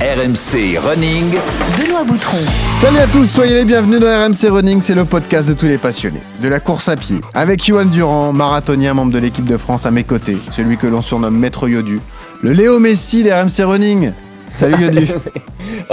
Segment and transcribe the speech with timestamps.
[0.00, 1.34] RMC Running.
[1.76, 2.38] Benoît Boutron.
[2.80, 5.76] Salut à tous, soyez les bienvenus dans RMC Running, c'est le podcast de tous les
[5.76, 6.22] passionnés.
[6.42, 9.90] De la course à pied, avec Johan Durand, marathonien, membre de l'équipe de France à
[9.90, 12.00] mes côtés, celui que l'on surnomme Maître Yodu,
[12.40, 14.12] le Léo Messi des RMC Running.
[14.48, 15.06] Salut Yodu.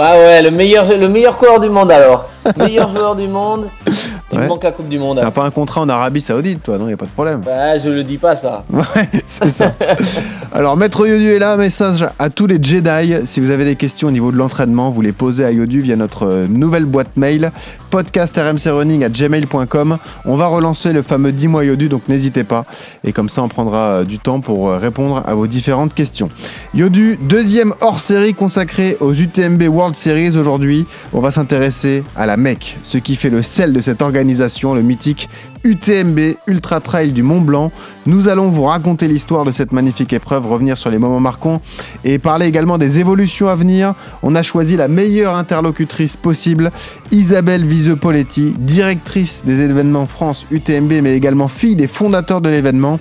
[0.00, 2.28] Ah ouais, le meilleur, le meilleur coureur du monde alors.
[2.56, 3.68] meilleur joueur du monde.
[4.30, 4.46] Il Ouais.
[4.46, 5.18] manque la Coupe du Monde.
[5.22, 7.40] T'as pas un contrat en Arabie Saoudite, toi, non Y a pas de problème.
[7.44, 8.64] Bah, je le dis pas ça.
[8.72, 8.84] Ouais,
[9.26, 9.72] c'est ça.
[10.52, 13.14] Alors, Maître Yodu est là, message à tous les Jedi.
[13.26, 15.96] Si vous avez des questions au niveau de l'entraînement, vous les posez à Yodu via
[15.96, 17.52] notre euh, nouvelle boîte mail,
[17.90, 19.98] podcastrmcrunning@gmail.com.
[20.24, 22.64] On va relancer le fameux 10 mois Yodu, donc n'hésitez pas.
[23.04, 26.30] Et comme ça, on prendra euh, du temps pour euh, répondre à vos différentes questions.
[26.74, 30.86] Yodu, deuxième hors-série consacrée aux UTMB World Series aujourd'hui.
[31.12, 34.82] On va s'intéresser à la Mecque, ce qui fait le sel de cette organisation, le
[34.82, 35.28] mythique
[35.64, 37.70] UTMB Ultra Trail du Mont Blanc.
[38.06, 41.60] Nous allons vous raconter l'histoire de cette magnifique épreuve, revenir sur les moments marquants
[42.04, 43.94] et parler également des évolutions à venir.
[44.22, 46.70] On a choisi la meilleure interlocutrice possible,
[47.10, 52.98] Isabelle Viseux-Poletti, directrice des événements France UTMB, mais également fille des fondateurs de l'événement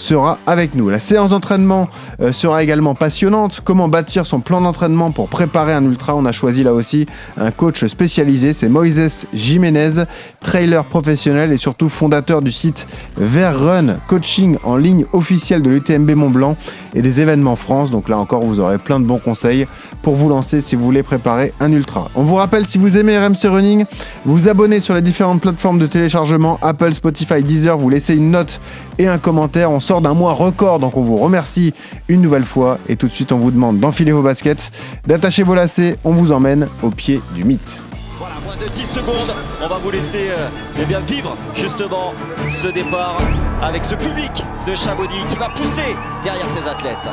[0.00, 0.88] sera avec nous.
[0.88, 1.88] La séance d'entraînement
[2.20, 3.60] euh, sera également passionnante.
[3.62, 6.16] Comment bâtir son plan d'entraînement pour préparer un ultra?
[6.16, 7.06] On a choisi là aussi
[7.36, 10.04] un coach spécialisé, c'est Moises Jiménez,
[10.40, 12.86] trailer professionnel et surtout fondateur du site
[13.18, 16.56] Verrun, coaching en ligne officiel de l'UTMB Mont Blanc
[16.94, 17.90] et des événements France.
[17.90, 19.66] Donc là encore, vous aurez plein de bons conseils
[20.02, 22.10] pour vous lancer si vous voulez préparer un ultra.
[22.14, 23.84] On vous rappelle, si vous aimez RMC Running,
[24.24, 28.60] vous abonnez sur les différentes plateformes de téléchargement, Apple, Spotify, Deezer, vous laissez une note
[28.98, 29.70] et un commentaire.
[29.70, 31.74] On sort d'un mois record, donc on vous remercie
[32.06, 32.78] une nouvelle fois.
[32.88, 34.70] Et tout de suite, on vous demande d'enfiler vos baskets,
[35.04, 35.98] d'attacher vos lacets.
[36.04, 37.80] On vous emmène au pied du mythe.
[38.16, 39.34] Voilà, moins de 10 secondes.
[39.60, 40.46] On va vous laisser euh,
[40.80, 42.14] eh bien, vivre justement
[42.48, 43.18] ce départ
[43.60, 47.10] avec ce public de Chamonix qui va pousser derrière ses athlètes.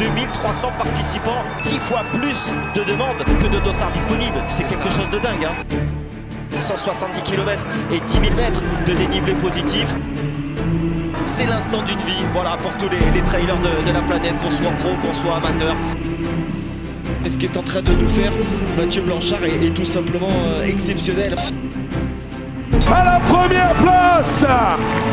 [0.00, 4.42] 2300 participants, 10 fois plus de demandes que de dossards disponibles.
[4.48, 5.44] C'est quelque chose de dingue.
[5.44, 5.76] hein.
[6.58, 9.94] 170 km et 10 000 mètres de dénivelé positif.
[11.36, 14.50] C'est l'instant d'une vie, voilà, pour tous les, les trailers de, de la planète, qu'on
[14.50, 15.74] soit pro, qu'on soit amateur.
[17.24, 18.32] Et ce qu'est en train de nous faire
[18.78, 21.34] Mathieu Blanchard est, est tout simplement euh, exceptionnel.
[22.94, 24.44] à la première place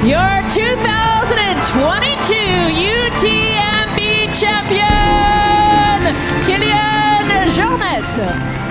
[0.06, 0.20] Your
[0.54, 2.34] 2022
[2.70, 4.00] UTMB
[4.32, 6.00] champion,
[6.46, 8.63] Kylian Jornet.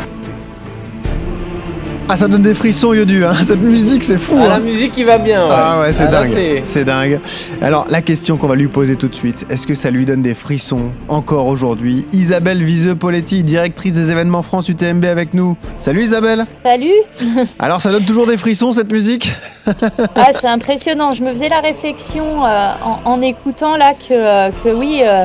[2.14, 3.24] Ah, ça donne des frissons, Yodu.
[3.24, 4.34] Hein Cette musique, c'est fou.
[4.38, 4.48] Ah, hein.
[4.48, 5.46] la musique qui va bien.
[5.46, 5.54] Ouais.
[5.56, 6.62] Ah ouais, c'est Ah, dingue.
[6.66, 7.20] c'est- dingue.
[7.62, 10.20] Alors, la question qu'on va lui poser tout de suite, est-ce que ça lui donne
[10.20, 12.06] des frissons encore aujourd'hui?
[12.12, 15.56] Isabelle Viseux-Poletti, directrice des événements France UTMB avec nous.
[15.80, 16.92] Salut Isabelle Salut
[17.58, 19.32] Alors, ça donne toujours des frissons cette musique?
[20.14, 21.12] Ah, c'est impressionnant.
[21.12, 25.24] Je me faisais la réflexion euh, en, en écoutant là que, euh, que oui, euh,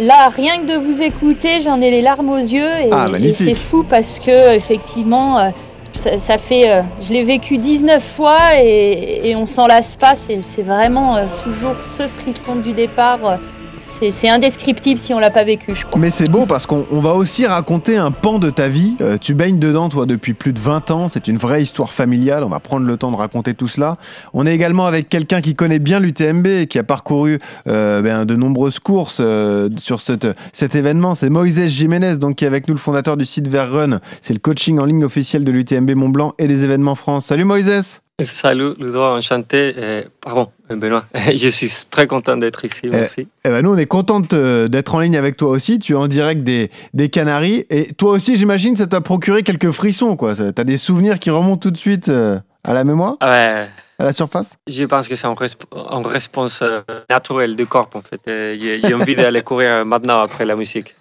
[0.00, 2.66] là, rien que de vous écouter, j'en ai les larmes aux yeux.
[2.82, 3.36] Et, Ah, et magnifique.
[3.50, 5.50] c'est fou parce que, effectivement, euh,
[5.96, 6.70] ça, fait.
[6.70, 10.14] euh, je l'ai vécu 19 fois et, on s'en lasse pas.
[10.14, 13.38] C'est vraiment euh, toujours ce frisson du départ.
[13.86, 16.00] C'est c'est indescriptible si on l'a pas vécu, je crois.
[16.00, 18.96] Mais c'est beau parce qu'on on va aussi raconter un pan de ta vie.
[19.00, 21.08] Euh, tu baignes dedans, toi, depuis plus de 20 ans.
[21.08, 22.44] C'est une vraie histoire familiale.
[22.44, 23.96] On va prendre le temps de raconter tout cela.
[24.34, 27.38] On est également avec quelqu'un qui connaît bien l'UTMB et qui a parcouru
[27.68, 31.14] euh, ben, de nombreuses courses euh, sur cette, cet événement.
[31.14, 34.00] C'est Moïse Jiménez, donc, qui est avec nous, le fondateur du site Verrun.
[34.20, 37.26] C'est le coaching en ligne officiel de l'UTMB Mont Blanc et des événements France.
[37.26, 39.74] Salut Moïse Salut Ludo, enchanté.
[39.76, 41.04] Euh, pardon, Benoît.
[41.34, 43.28] Je suis très content d'être ici, merci.
[43.44, 45.78] Eh ben nous, on est content te- d'être en ligne avec toi aussi.
[45.78, 47.66] Tu es en direct des, des Canaries.
[47.70, 50.16] Et toi aussi, j'imagine, ça t'a procuré quelques frissons.
[50.16, 50.34] quoi.
[50.34, 53.66] Ça- T'as des souvenirs qui remontent tout de suite euh, à la mémoire, Ouais,
[53.98, 54.56] à la surface?
[54.66, 55.64] Je pense que c'est une, resp-
[56.06, 56.80] réponse euh,
[57.10, 58.20] naturelle du corps, en fait.
[58.28, 60.94] Euh, J'ai envie d'aller courir maintenant après la musique.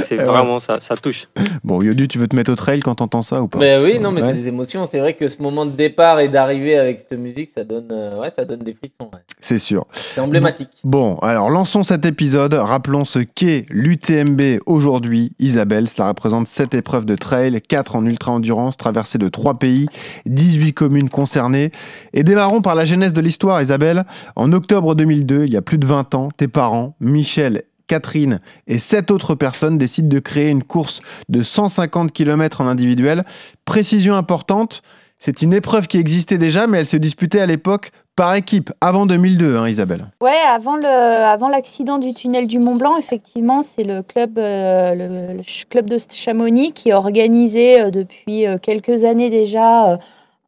[0.00, 1.26] C'est- vraiment, ça, ça touche.
[1.64, 3.58] Bon, Yodu, tu veux te mettre au trail quand t'entends ça ou pas?
[3.58, 4.28] Mais oui, non, mais Ouais.
[4.28, 4.84] c'est des émotions.
[4.84, 8.18] C'est vrai que ce moment de départ et d'arrivée avec cette musique, ça donne, euh,
[8.20, 9.10] ouais, ça donne des frissons.
[9.12, 9.20] ouais.
[9.40, 9.86] C'est sûr.
[9.92, 10.68] C'est emblématique.
[10.84, 12.54] Bon, alors lançons cet épisode.
[12.54, 15.32] Rappelons ce qu'est l'UTMB aujourd'hui.
[15.38, 19.86] Isabelle, cela représente 7 épreuves de trail, 4 en ultra-endurance, traversées de 3 pays,
[20.26, 21.70] 18 communes concernées.
[22.12, 24.04] Et démarrons par la genèse de l'histoire, Isabelle.
[24.36, 28.78] En octobre 2002, il y a plus de 20 ans, tes parents, Michel, Catherine et
[28.78, 33.24] 7 autres personnes décident de créer une course de 150 km en individuel.
[33.64, 34.82] Précision importante,
[35.18, 39.06] c'est une épreuve qui existait déjà, mais elle se disputait à l'époque par équipe, avant
[39.06, 40.06] 2002, hein, Isabelle.
[40.20, 45.88] Ouais, avant l'accident du tunnel du Mont Blanc, effectivement, c'est le club, euh, le, club
[45.88, 49.98] de Chamonix qui a organisé euh, depuis euh, quelques années déjà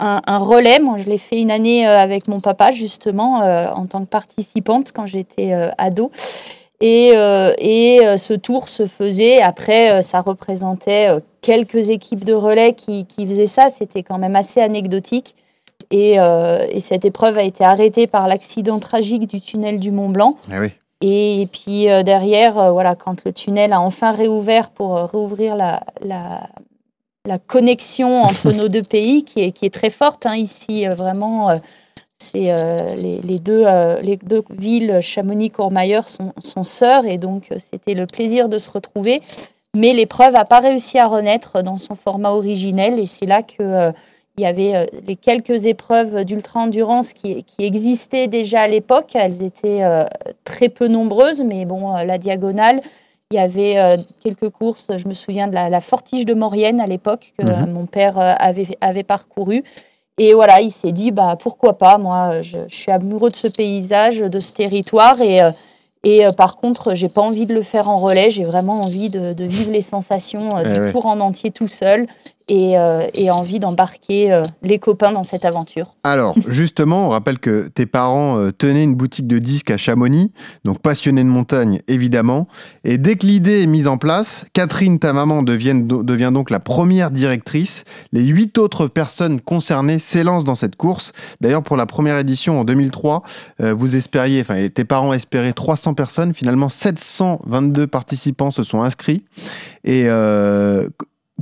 [0.00, 0.80] un, un relais.
[0.80, 4.08] Moi, je l'ai fait une année euh, avec mon papa justement euh, en tant que
[4.08, 6.10] participante quand j'étais euh, ado.
[6.82, 11.08] Et, euh, et euh, ce tour se faisait, après, euh, ça représentait
[11.42, 13.68] quelques équipes de relais qui, qui faisaient ça.
[13.68, 15.36] C'était quand même assez anecdotique.
[15.90, 16.18] Et,
[16.70, 20.36] et cette épreuve a été arrêtée par l'accident tragique du tunnel du Mont Blanc.
[20.52, 20.68] Eh oui.
[21.00, 26.42] Et puis derrière, voilà, quand le tunnel a enfin réouvert pour réouvrir la, la,
[27.30, 30.94] la connexion entre nos deux pays, qui est, qui est très forte hein, ici, euh,
[30.94, 31.56] vraiment, euh,
[32.18, 37.48] c'est euh, les, les deux, euh, les deux villes, Chamonix-Courmayeur, sont, sont sœurs, et donc
[37.58, 39.22] c'était le plaisir de se retrouver.
[39.76, 43.62] Mais l'épreuve n'a pas réussi à renaître dans son format originel, et c'est là que
[43.62, 43.92] euh,
[44.36, 49.10] il y avait les quelques épreuves d'ultra-endurance qui, qui existaient déjà à l'époque.
[49.14, 49.82] Elles étaient
[50.44, 52.80] très peu nombreuses, mais bon, la diagonale,
[53.32, 54.88] il y avait euh, quelques courses.
[54.96, 57.50] Je me souviens de la, la Fortige de Maurienne à l'époque que Mhm.
[57.52, 59.62] euh, mon père euh, avait, avait parcouru.
[60.18, 63.46] Et voilà, il s'est dit, bah, pourquoi pas, moi, je, je suis amoureux de ce
[63.46, 65.20] paysage, de ce territoire.
[65.22, 65.40] Et,
[66.04, 68.30] et par contre, j'ai pas envie de le faire en relais.
[68.30, 70.92] J'ai vraiment envie de, de vivre les sensations Eh du ouais.
[70.92, 72.06] tour en entier tout seul
[72.50, 75.94] et, euh, et envie d'embarquer euh, les copains dans cette aventure.
[76.02, 80.32] Alors, justement, on rappelle que tes parents euh, tenaient une boutique de disques à Chamonix,
[80.64, 82.48] donc passionnés de montagne, évidemment.
[82.82, 86.58] Et dès que l'idée est mise en place, Catherine, ta maman, devienne- devient donc la
[86.58, 87.84] première directrice.
[88.12, 91.12] Les huit autres personnes concernées s'élancent dans cette course.
[91.40, 93.22] D'ailleurs, pour la première édition en 2003,
[93.60, 96.34] euh, vous espériez, enfin, tes parents espéraient 300 personnes.
[96.34, 99.22] Finalement, 722 participants se sont inscrits.
[99.84, 100.08] Et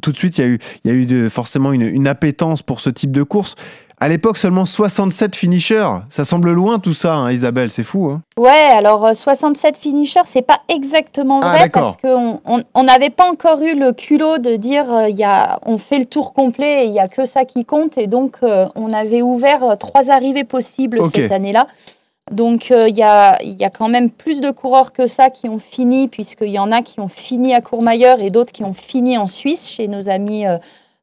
[0.00, 2.08] tout de suite, il y a eu, il y a eu de- forcément une, une
[2.08, 3.54] appétence pour ce type de course.
[4.00, 5.88] À l'époque, seulement 67 finishers.
[6.10, 8.10] Ça semble loin tout ça, hein, Isabelle, c'est fou.
[8.12, 12.82] Hein Ouais, alors euh, 67 finishers, c'est pas exactement Ah, vrai parce qu'on on- on
[12.84, 16.04] n'avait pas encore eu le culot de dire euh, il y a, on fait le
[16.04, 19.20] tour complet et il y a que ça qui compte et donc euh, on avait
[19.22, 21.66] ouvert euh, trois arrivées possibles cette année-là.
[22.30, 25.48] Donc euh, il y, a, y a quand même plus de coureurs que ça qui
[25.48, 28.75] ont fini puisqu'il y en a qui ont fini à Courmayeur et d'autres qui ont
[28.75, 30.58] fini en Suisse chez nos amis euh,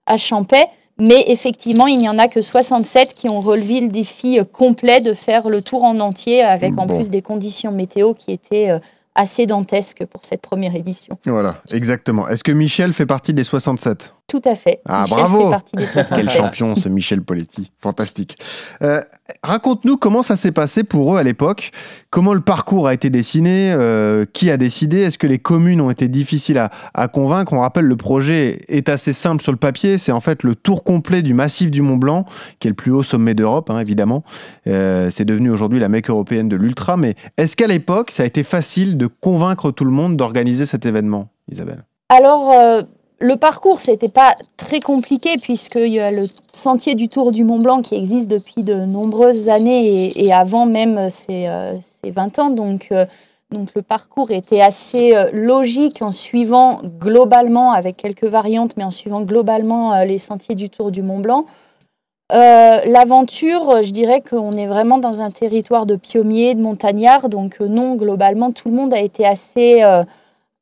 [0.06, 0.68] à Champais.
[0.98, 5.02] Mais effectivement, il n'y en a que 67 qui ont relevé le défi euh, complet
[5.02, 8.80] de faire le tour en entier avec en plus des conditions météo qui étaient
[9.14, 11.18] assez dantesques pour cette première édition.
[11.26, 12.28] Voilà, exactement.
[12.28, 14.82] Est-ce que Michel fait partie des 67 Tout à fait.
[14.86, 16.32] Ah, Michel bravo fait partie des Quel 67.
[16.32, 17.72] champion, ce Michel Poletti.
[17.80, 18.36] Fantastique.
[18.82, 19.02] Euh,
[19.44, 21.72] Raconte-nous comment ça s'est passé pour eux à l'époque.
[22.10, 25.02] Comment le parcours a été dessiné euh, Qui a décidé?
[25.02, 27.54] Est-ce que les communes ont été difficiles à, à convaincre?
[27.54, 30.00] On rappelle, le projet est assez simple sur le papier.
[30.00, 32.26] C'est en fait le tour complet du massif du Mont Blanc,
[32.60, 34.24] qui est le plus haut sommet d'Europe, hein, évidemment.
[34.66, 36.98] Euh, c'est devenu aujourd'hui la mecque européenne de l'ultra.
[36.98, 40.88] Mais est-ce qu'à l'époque, ça a été facile de convaincre tout le monde d'organiser cet
[40.88, 41.84] événement, Isabelle?
[42.10, 42.86] Alors,
[43.20, 47.60] le parcours, c'était pas très compliqué puisqu'il y a le sentier du Tour du Mont
[47.60, 52.50] Blanc qui existe depuis de nombreuses années et, avant même ces, euh, ces 20 ans.
[52.50, 53.06] Donc, euh,
[53.52, 58.92] donc le parcours était assez euh, logique en suivant globalement, avec quelques variantes, mais en
[58.92, 61.46] suivant globalement euh, les sentiers du Tour du Mont Blanc.
[62.32, 67.30] Euh, L'aventure, je dirais qu'on est vraiment dans un territoire de pionniers, de montagnards.
[67.30, 69.84] Donc euh, non, globalement, tout le monde a été assez...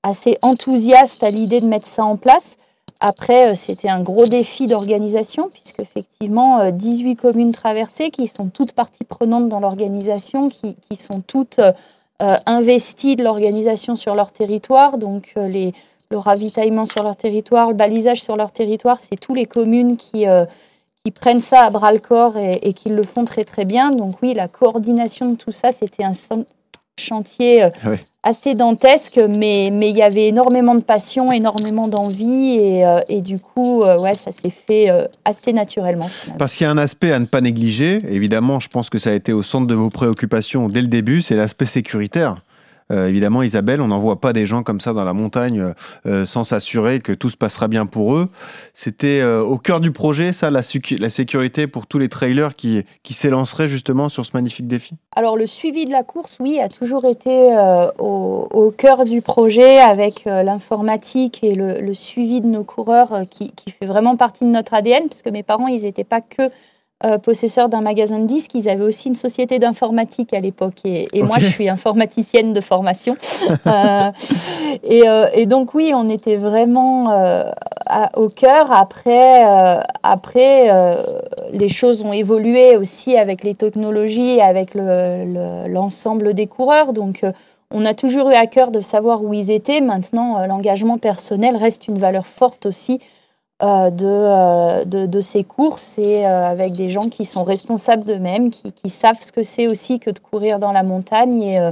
[0.06, 2.58] euh, assez enthousiaste à l'idée de mettre ça en place.
[3.00, 8.48] Après, euh, c'était un gros défi d'organisation, puisque effectivement, euh, 18 communes traversées qui sont
[8.48, 11.74] toutes parties prenantes dans l'organisation, qui, sont toutes euh,
[12.22, 14.98] euh, investies de l'organisation sur leur territoire.
[14.98, 15.74] Donc, euh, les,
[16.12, 20.28] le ravitaillement sur leur territoire, le balisage sur leur territoire, c'est tous les communes qui,
[20.28, 20.46] euh,
[21.04, 23.92] qui prennent ça à bras le corps et, et qui le font très très bien.
[23.92, 26.14] Donc oui, la coordination de tout ça, c'était un
[27.04, 28.00] chantier euh, Ouais.
[28.24, 33.22] assez dantesque, mais mais il y avait énormément de passion, énormément d'envie et, euh, et
[33.22, 36.08] du coup, euh, ouais, ça s'est fait euh, assez naturellement.
[36.08, 36.38] finalement.
[36.40, 39.10] Parce qu'il y a un aspect à ne pas négliger, évidemment, je pense que ça
[39.10, 42.36] a été au centre de vos préoccupations dès le début, c'est l'aspect sécuritaire.
[42.92, 45.74] Euh, évidemment, Isabelle, on n'envoie pas des gens comme ça dans la montagne euh,
[46.06, 48.30] euh, sans s'assurer que tout se passera bien pour eux.
[48.74, 52.84] C'était au cœur du projet, ça, la, sécu- la sécurité pour tous les trailers qui,
[53.04, 54.96] qui s'élanceraient justement sur ce magnifique défi?
[55.16, 57.50] Alors le suivi de la course, oui, a toujours été
[58.00, 63.86] au, cœur du projet avec l'informatique et le, suivi de nos coureurs qui, qui fait
[63.86, 66.50] vraiment partie de notre ADN, parce que mes parents, ils n'étaient pas que
[67.06, 70.76] euh, possesseurs d'un magasin de disques, ils avaient aussi une société d'informatique à l'époque.
[70.86, 73.16] Et, et moi, je suis informaticienne de formation.
[73.68, 74.12] Euh,
[74.84, 77.44] et, euh, et donc oui, on était vraiment euh,
[77.86, 78.72] à- au cœur.
[78.72, 79.44] Après,
[80.04, 80.70] après
[81.52, 86.94] les choses ont évolué aussi avec les technologies et avec le- le- l'ensemble des coureurs.
[86.94, 87.24] Donc,
[87.72, 89.82] on a toujours eu à cœur de savoir où ils étaient.
[89.82, 93.00] Maintenant, l'engagement personnel reste une valeur forte aussi
[93.92, 98.50] de, euh, de, de ces courses et euh, avec des gens qui sont responsables d'eux-mêmes,
[98.52, 101.72] qui, qui savent ce que c'est aussi que de courir dans la montagne et, euh,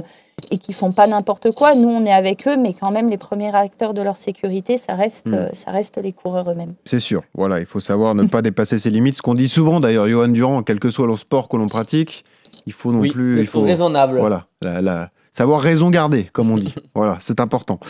[0.50, 1.74] et qui font pas n'importe quoi.
[1.74, 4.94] Nous, on est avec eux, mais quand même, les premiers acteurs de leur sécurité, ça
[4.94, 5.34] reste, Mm.
[5.34, 6.74] euh, ça reste les coureurs eux-mêmes.
[6.84, 7.22] C'est sûr.
[7.34, 9.16] Voilà, il faut savoir ne pas dépasser ses limites.
[9.16, 12.24] Ce qu'on dit souvent d'ailleurs, Johan Durand, quel que soit le sport que l'on pratique,
[12.66, 13.40] il faut non Oui, plus.
[13.40, 14.18] il faut, raisonnable.
[14.18, 16.74] Voilà, la- la- savoir raison garder, comme on dit.
[16.94, 17.80] voilà, c'est important.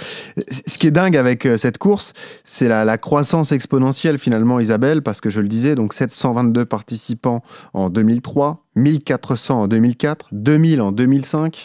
[0.48, 2.12] Ce qui est dingue avec euh, cette course,
[2.44, 7.42] c'est la, la croissance exponentielle finalement, Isabelle, parce que je le disais, donc 722 participants
[7.74, 11.64] en 2003, 1400 en 2004, 2000 en 2005.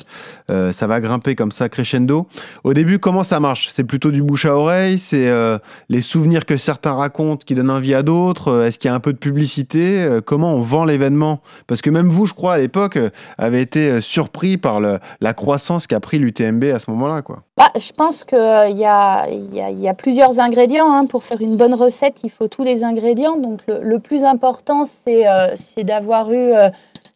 [0.49, 2.27] Euh, ça va grimper comme ça crescendo.
[2.63, 3.69] Au début, comment ça marche?
[3.69, 5.57] C'est plutôt du bouche à oreille, c'est euh,
[5.89, 8.49] les souvenirs que certains racontent qui donnent envie à d'autres?
[8.49, 10.07] Euh, Est-ce qu'il y a un peu de publicité?
[10.25, 11.41] Comment on vend l'événement?
[11.67, 12.97] Parce que même vous, je crois, à l'époque,
[13.37, 17.43] avez été surpris par la croissance qu'a pris l'UTMB à ce moment-là, quoi.
[17.57, 20.91] Bah, je pense qu'il y a, plusieurs ingrédients.
[20.91, 21.05] hein.
[21.07, 23.37] Pour faire une bonne recette, il faut tous les ingrédients.
[23.37, 26.51] Donc le, plus important, c'est d'avoir eu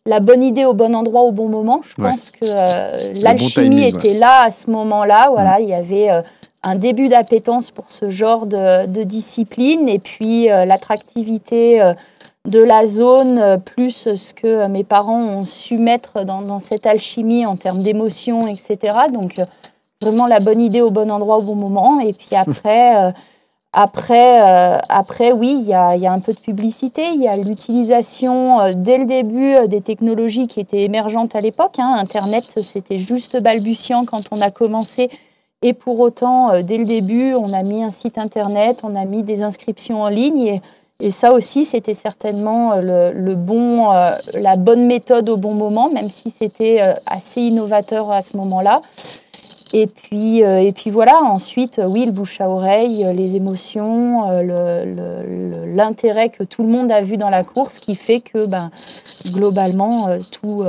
[0.08, 1.82] la bonne idée au bon endroit au bon moment.
[1.84, 2.10] Je Ouais.
[2.10, 3.90] pense que euh, l'alchimie ouais.
[3.90, 5.30] était là à ce moment-là.
[5.32, 6.22] Voilà, il y avait euh,
[6.64, 11.82] un début d'appétence pour ce genre de, de discipline et puis euh, l'attractivité
[12.46, 17.46] de la zone, plus ce que mes parents ont su mettre dans, dans cette alchimie
[17.46, 18.78] en termes d'émotion, etc.
[19.14, 19.40] Donc
[20.02, 22.00] vraiment la bonne idée au bon endroit au bon moment.
[22.00, 23.12] Et puis après, euh,
[23.74, 27.04] après, euh, après oui, il y a, un peu de publicité.
[27.14, 31.42] Il y a l'utilisation euh, dès le début euh, des technologies qui étaient émergentes à
[31.42, 31.80] l'époque.
[31.80, 31.96] hein.
[31.98, 35.10] Internet, c'était juste balbutiant quand on a commencé.
[35.62, 39.22] Et pour autant, dès le début, on a mis un site internet, on a mis
[39.22, 40.60] des inscriptions en ligne.
[41.00, 43.92] Et, ça aussi, c'était certainement le, bon,
[44.34, 48.82] la bonne méthode au bon moment, même si c'était assez innovateur à ce moment-là.
[49.74, 53.36] Et puis, euh, et puis voilà, ensuite, euh, oui, le bouche à oreille, euh, les
[53.36, 54.30] émotions,
[55.66, 58.70] l'intérêt que tout le monde a vu dans la course qui fait que ben,
[59.28, 60.64] globalement, tout,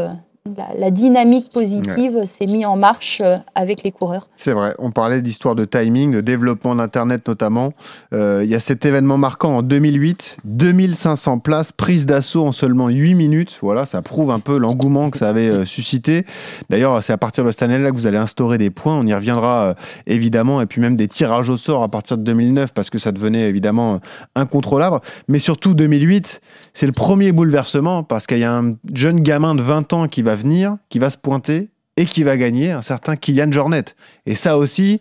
[0.57, 4.29] la, la dynamique positive s'est mise en marche euh, avec les coureurs.
[4.35, 7.75] C'est vrai, on parlait d'histoire de timing, de développement d'Internet notamment.
[8.13, 12.89] Euh, Il y a cet événement marquant en 2008, 2500 places, prise d'assaut en seulement
[12.89, 13.59] 8 minutes.
[13.63, 16.27] Voilà, ça prouve un peu l'engouement que ça avait euh, suscité.
[16.71, 18.99] D'ailleurs, c'est à partir de cette année-là que vous allez instaurer des points.
[18.99, 19.75] On y reviendra euh,
[20.09, 23.13] évidemment, et puis même des tirages au sort à partir de 2009 parce que ça
[23.13, 24.01] devenait évidemment
[24.35, 24.99] incontrôlable.
[25.29, 26.41] Mais surtout 2008,
[26.75, 30.23] c'est le premier bouleversement parce qu'il y a un jeune gamin de 20 ans qui
[30.23, 33.85] va venir, qui va se pointer et qui va gagner, un certain Kylian Jornet.
[34.27, 35.01] Et ça aussi,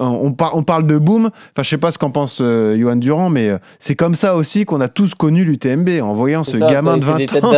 [0.00, 1.26] on, on par- on parle de boom.
[1.26, 4.34] Enfin, je sais pas ce qu'en pense euh, Johan Durand, mais euh, c'est comme ça
[4.34, 7.26] aussi qu'on a tous connu l'UTMB en voyant ce ça, gamin de c'est des 20
[7.26, 7.52] têtes ans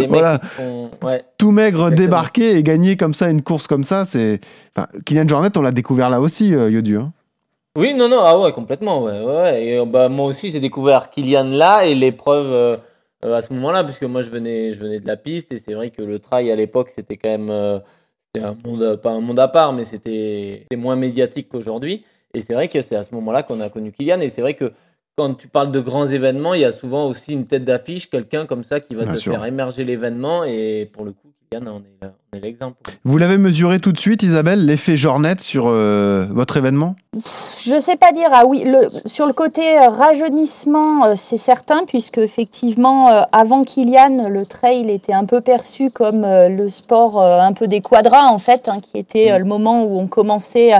[0.00, 0.38] des Voilà.
[0.38, 0.90] font.
[1.02, 1.24] Ouais.
[1.38, 1.96] tout maigre Exactement.
[2.06, 4.06] débarquer et gagner comme ça une course comme ça.
[4.08, 4.40] C'est
[4.76, 6.96] enfin, Kylian Jornet, on l'a découvert là aussi, euh, Yodu.
[6.98, 7.12] hein.
[7.76, 9.64] Oui, non, non, ah ouais, complètement, ouais, ouais, ouais.
[9.64, 12.78] Et euh, bah, moi aussi, j'ai découvert Kylian là et l'épreuve
[13.24, 15.74] euh, à ce moment-là, puisque moi, je venais, je venais de la piste et c'est
[15.74, 17.78] vrai que le trail à l'époque, c'était quand même, euh,
[18.40, 22.04] un monde, pas un monde à part, mais c'était moins médiatique qu'aujourd'hui.
[22.34, 24.20] Et c'est vrai que c'est à ce moment-là qu'on a connu Kylian.
[24.20, 24.72] Et c'est vrai que
[25.16, 28.46] quand tu parles de grands événements, il y a souvent aussi une tête d'affiche, quelqu'un
[28.46, 29.32] comme ça qui va Bien te sûr.
[29.32, 30.44] faire émerger l'événement.
[30.44, 32.76] Et pour le coup, on est, on est l'exemple.
[33.04, 36.96] Vous l'avez mesuré tout de suite, Isabelle, l'effet Jornet sur euh, votre événement?
[37.14, 41.84] Je sais pas dire, ah oui, le, sur le côté euh, rajeunissement, euh, c'est certain,
[41.86, 47.20] puisque effectivement, euh, avant Kylian, le trail était un peu perçu comme euh, le sport
[47.20, 50.06] euh, un peu des quadras, en fait, hein, qui était euh, le moment où on
[50.06, 50.72] commençait,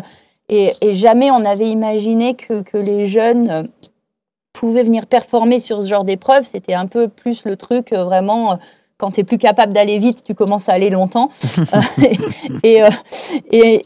[0.49, 3.63] et, et jamais on avait imaginé que, que les jeunes euh,
[4.53, 6.45] pouvaient venir performer sur ce genre d'épreuve.
[6.45, 8.57] C'était un peu plus le truc, vraiment, euh,
[9.03, 11.29] quand tu es plus capable d'aller vite, tu commences à aller longtemps.
[11.75, 11.81] Euh,
[12.63, 12.89] et, et, euh,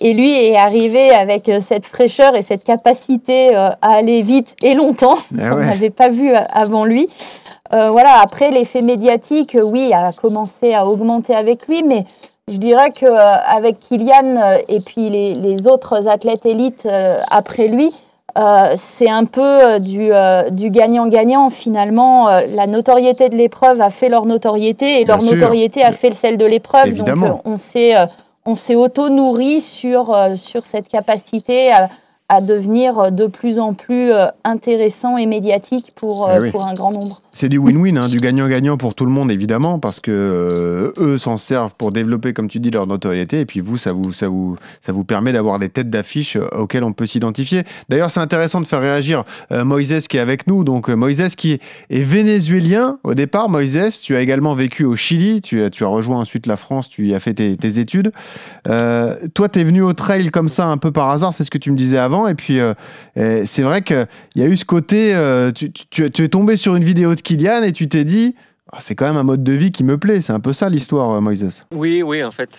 [0.01, 4.75] et, lui est arrivé avec euh, cette fraîcheur et cette capacité à aller vite et
[4.75, 5.67] longtemps Ah qu'on ouais.
[5.67, 7.09] n'avait pas vu avant lui.
[7.73, 12.05] Euh, voilà, après l'effet médiatique, oui, a commencé à augmenter avec lui, mais
[12.49, 16.89] je dirais que euh, avec Kylian et puis les, les autres athlètes élites
[17.31, 17.91] après lui,
[18.37, 21.49] euh, c'est un peu euh, du, euh, du gagnant-gagnant.
[21.51, 25.35] Finalement, euh, la notoriété de l'épreuve a fait leur notoriété et Bien leur sûr.
[25.35, 26.95] notoriété a fait celle de l'épreuve.
[26.95, 27.09] Donc,
[27.45, 28.07] on s'est euh,
[28.45, 31.89] on s'est auto-nourri sur, euh, sur cette capacité à,
[32.29, 34.13] à devenir de plus en plus
[34.45, 36.51] intéressant et médiatique pour, Eh oui.
[36.51, 37.23] pour un grand nombre.
[37.37, 41.19] C'est du win-win, hein, du gagnant-gagnant pour tout le monde évidemment, parce que euh, eux
[41.19, 44.29] s'en servent pour développer, comme tu dis, leur notoriété, et puis vous, ça vous, ça
[44.29, 47.65] vous, ça vous permet d'avoir des têtes d'affiche euh, auxquelles on peut s'identifier.
[47.91, 50.65] D'ailleurs, c'est intéressant de faire réagir euh, Moïse qui est avec nous.
[50.65, 51.53] Donc euh, Moïse qui
[51.91, 53.51] est, vénézuélien au départ.
[53.51, 56.89] Moïse, tu as également vécu au Chili, tu, as- tu as rejoint ensuite la France,
[56.89, 58.13] tu y as fait tes, études.
[58.67, 61.51] Euh, toi, tu es venu au trail comme ça un peu par hasard, c'est ce
[61.51, 62.61] que tu me disais avant, et puis
[63.15, 65.15] c'est vrai qu'il y a eu ce côté,
[65.55, 68.35] tu, tu- tu es tombé sur une vidéo de Kylian et tu t'es dit,
[68.73, 70.21] Ah, c'est quand même un mode de vie qui me plaît.
[70.23, 71.65] C'est un peu ça l'histoire, euh, Moïse.
[71.73, 72.51] Oui, oui, en fait,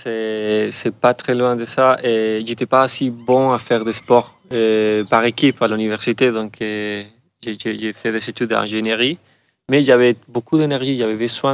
[0.72, 1.98] c'est pas très loin de ça.
[2.04, 6.54] Et j'étais pas assez bon à faire des sports euh, par équipe à l'université, donc
[6.62, 7.04] euh,
[7.42, 9.18] j'ai- fait des études d'ingénierie.
[9.70, 11.54] Mais j'avais beaucoup d'énergie, j'avais besoin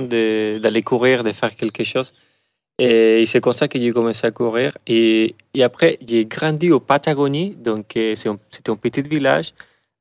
[0.64, 2.14] d'aller courir, de faire quelque chose.
[2.80, 4.78] Et c'est comme ça que j'ai commencé à courir.
[4.86, 9.54] Et, et après, j'ai grandi au Patagonie, donc euh, c'était un petit village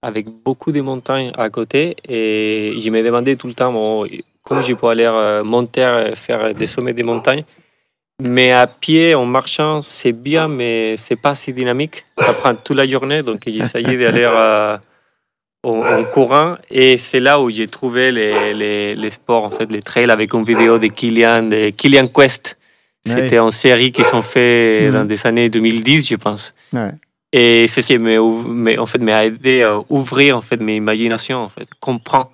[0.03, 1.97] avec beaucoup de montagnes à côté.
[2.09, 4.07] Et je me demandais tout le temps bon,
[4.43, 7.45] comment je peux aller euh, monter, euh, faire des sommets des montagnes.
[8.21, 12.05] Mais à pied, en marchant, c'est bien, mais c'est pas si dynamique.
[12.19, 14.77] Ça prend toute la journée, donc j'essayais d'aller euh,
[15.65, 16.57] en, en courant.
[16.71, 20.35] Et c'est là où j'ai trouvé les, les, les sports, en fait, les trails avec
[20.35, 22.57] une vidéo de Kilian, de Kilian Quest.
[23.05, 24.93] C'était en série qui sont faits Mhm.
[24.93, 26.55] dans des années 2010, je pense.
[26.73, 26.91] Ouais.
[27.33, 32.31] Et ceci m'a en fait, aidé à ouvrir en fait, mes imaginations, en fait, comprendre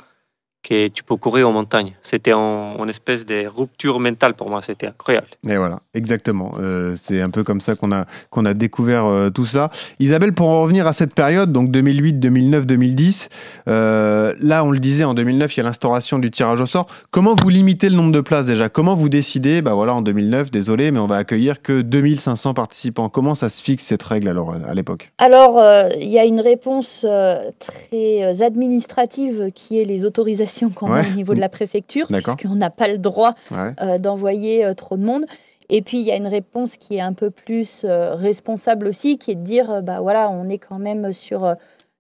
[0.63, 1.93] que tu peux courir en montagne.
[2.03, 5.29] C'était en, en espèce de rupture mentale pour moi, c'était incroyable.
[5.49, 6.55] Et voilà, exactement.
[6.59, 9.71] Euh, c'est un peu comme ça qu'on a, qu'on a découvert euh, tout ça.
[9.99, 13.29] Isabelle, pour en revenir à cette période, donc 2008, 2009, 2010,
[13.69, 16.87] euh, là, on le disait, en 2009, il y a l'instauration du tirage au sort.
[17.11, 18.69] Comment vous limitez le nombre de places déjà?
[18.69, 23.09] Comment vous décidez, bah voilà, en 2009, désolé, mais on va accueillir que 2500 participants.
[23.09, 25.13] Comment ça se fixe cette règle alors à l'époque?
[25.19, 30.93] Alors, euh, il y a une réponse euh, très administrative qui est les autorisations qu'on
[30.93, 31.01] Ouais.
[31.01, 32.37] a au niveau de la préfecture, D'accord.
[32.37, 33.75] puisqu'on n'a pas le droit Ouais.
[33.81, 35.25] euh, d'envoyer euh, trop de monde.
[35.69, 39.19] Et puis, il y a une réponse qui est un peu plus euh, responsable aussi,
[39.19, 41.55] qui est de dire, bah voilà, on est quand même sur,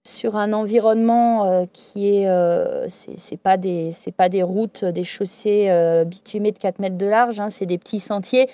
[0.04, 2.26] sur un environnement qui est,
[2.88, 5.70] c'est pas des, pas des routes, des chaussées
[6.06, 8.48] bitumées de 4 mètres de large, hein, c'est des petits sentiers.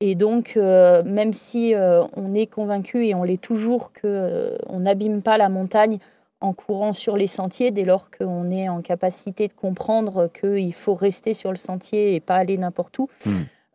[0.00, 4.56] Et donc, euh, même si euh, on est convaincu et on l'est toujours que euh,
[4.68, 5.98] on n'abîme pas la montagne
[6.40, 10.94] en courant sur les sentiers, dès lors qu'on est en capacité de comprendre qu'il faut
[10.94, 13.30] rester sur le sentier et pas aller n'importe où, Mm.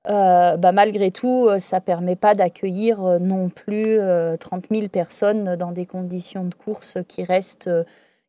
[0.09, 4.87] euh, bah, malgré tout, euh, ça permet pas d'accueillir euh, non plus euh, 30 000
[4.87, 7.83] personnes dans des conditions de course qui restent, euh,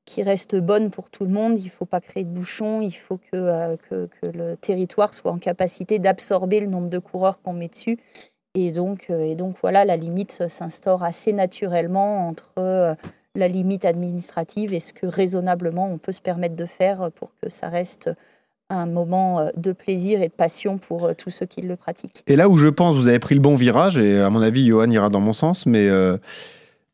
[0.04, 1.58] qui restent bonnes pour tout le monde.
[1.58, 5.38] Il faut pas créer de bouchons, il faut que, que, que le territoire soit en
[5.38, 7.98] capacité d'absorber le nombre de coureurs qu'on met dessus.
[8.56, 12.96] Et donc, et donc voilà, la limite s'instaure assez naturellement entre
[13.34, 17.50] la limite administrative et ce que raisonnablement on peut se permettre de faire pour que
[17.50, 18.10] ça reste
[18.70, 22.22] un moment euh, de plaisir et de passion pour euh, tous ceux qui le pratiquent.
[22.26, 24.66] Et là où je pense, vous avez pris le bon virage, et à mon avis,
[24.66, 26.16] Johan ira dans mon sens, mais euh,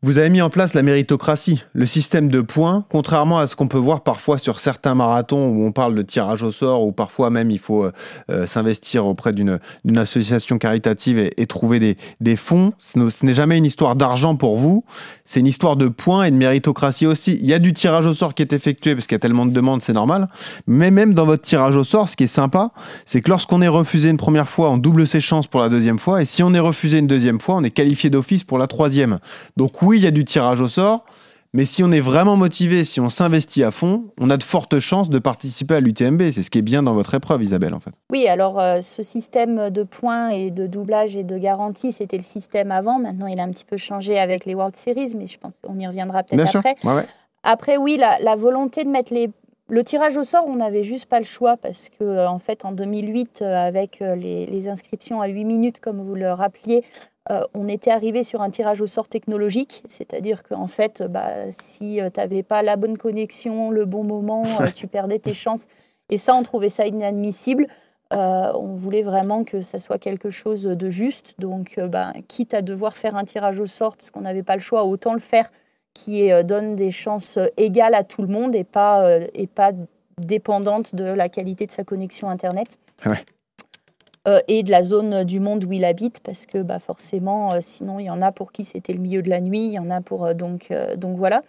[0.03, 3.69] vous avez mis en place la méritocratie, le système de points, contrairement à ce qu'on
[3.69, 7.29] peut voir parfois sur certains marathons où on parle de tirage au sort, où parfois
[7.29, 7.93] même il faut euh,
[8.31, 9.59] euh, s'investir auprès d'une
[9.99, 12.73] association caritative et, trouver des, des fonds.
[12.79, 14.85] Ce n'est jamais une histoire d'argent pour vous,
[15.27, 17.39] c'est une histoire de points et de méritocratie aussi.
[17.39, 19.45] Il y a du tirage au sort qui est effectué parce qu'il y a tellement
[19.45, 20.29] de demandes, c'est normal,
[20.67, 22.71] mais même dans votre tirage au sort, ce qui est sympa,
[23.05, 25.99] c'est que lorsqu'on est refusé une première fois, on double ses chances pour la deuxième
[25.99, 26.23] fois.
[26.23, 29.19] Et si on est refusé une deuxième fois, on est qualifié d'office pour la troisième.
[29.59, 31.05] Donc oui, il y a du tirage au sort.
[31.53, 34.79] Mais si on est vraiment motivé, si on s'investit à fond, on a de fortes
[34.79, 36.31] chances de participer à l'UTMB.
[36.33, 37.91] C'est ce qui est bien dans votre épreuve, Isabelle, en fait.
[38.11, 42.23] Oui, alors euh, ce système de points et de doublage et de garantie, c'était le
[42.23, 43.01] système avant.
[43.01, 45.77] Maintenant, il a un petit peu changé avec les World Series, mais je pense qu'on
[45.79, 46.77] y reviendra peut-être après.
[46.85, 47.07] Ouais, ouais.
[47.43, 49.31] Après, oui, la, la volonté de mettre les...
[49.69, 52.65] Le tirage au sort, on n'avait juste pas le choix parce que, euh, en fait,
[52.65, 56.85] en 2008, euh, avec les, les inscriptions à 8 minutes, comme vous le rappeliez,
[57.31, 61.53] euh, on était arrivé sur un tirage au sort technologique, c'est-à-dire qu'en fait, euh, bah,
[61.53, 65.67] si tu n'avais pas la bonne connexion, le bon moment, euh, tu perdais tes chances.
[66.09, 67.67] Et ça, on trouvait ça inadmissible.
[68.13, 71.35] Euh, on voulait vraiment que ça soit quelque chose de juste.
[71.39, 74.57] Donc, euh, bah, quitte à devoir faire un tirage au sort parce qu'on n'avait pas
[74.57, 75.49] le choix, autant le faire
[75.95, 79.47] qui euh, donne des chances euh, égales à tout le monde et pas, euh, et
[79.47, 79.73] pas
[80.19, 82.79] dépendante de la qualité de sa connexion Internet.
[83.07, 83.25] Ouais.
[84.29, 87.59] Euh, et de la zone du monde où il habite, parce que bah, forcément, euh,
[87.63, 89.79] sinon, il y en a pour qui c'était le milieu de la nuit, il y
[89.79, 90.27] en a pour...
[90.27, 91.41] euh, donc, donc voilà.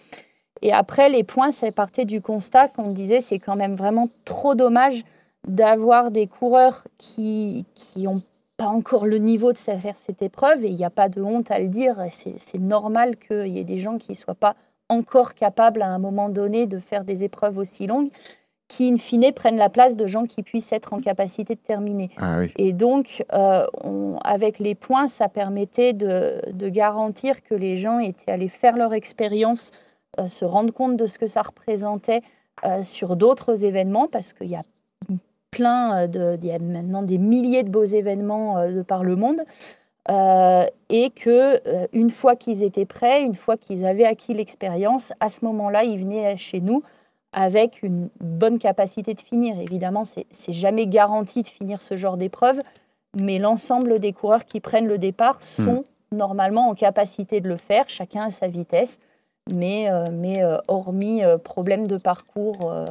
[0.61, 4.55] Et après, les points, ça partait du constat qu'on disait, c'est quand même vraiment trop
[4.55, 5.03] dommage
[5.47, 8.21] d'avoir des coureurs qui qui ont
[8.57, 11.49] pas encore le niveau de faire cette épreuve, et il n'y a pas de honte
[11.51, 14.55] à le dire, c'est normal qu'il y ait des gens qui ne soient pas
[14.87, 18.11] encore capables à un moment donné de faire des épreuves aussi longues,
[18.71, 22.09] qui in fine prennent la place de gens qui puissent être en capacité de terminer.
[22.17, 22.51] Ah oui.
[22.57, 27.99] Et donc, euh, on- avec les points, ça permettait de, de garantir que les gens
[27.99, 29.71] étaient allés faire leur expérience,
[30.19, 32.21] euh, se rendre compte de ce que ça représentait
[32.63, 34.63] euh, sur d'autres événements, parce qu'il y a
[35.51, 39.41] plein de, il y a maintenant des milliers de beaux événements de par le monde,
[40.09, 45.11] euh, et que euh, une fois qu'ils étaient prêts, une fois qu'ils avaient acquis l'expérience,
[45.19, 46.83] à ce moment-là, ils venaient chez nous
[47.33, 49.59] avec une bonne capacité de finir.
[49.59, 52.59] Évidemment, c'est jamais garanti de finir ce genre d'épreuve,
[53.17, 57.85] mais l'ensemble des coureurs qui prennent le départ sont normalement en capacité de le faire,
[57.87, 58.99] chacun à sa vitesse.
[59.51, 62.85] Mais, euh, mais euh, hormis euh, problèmes de parcours euh,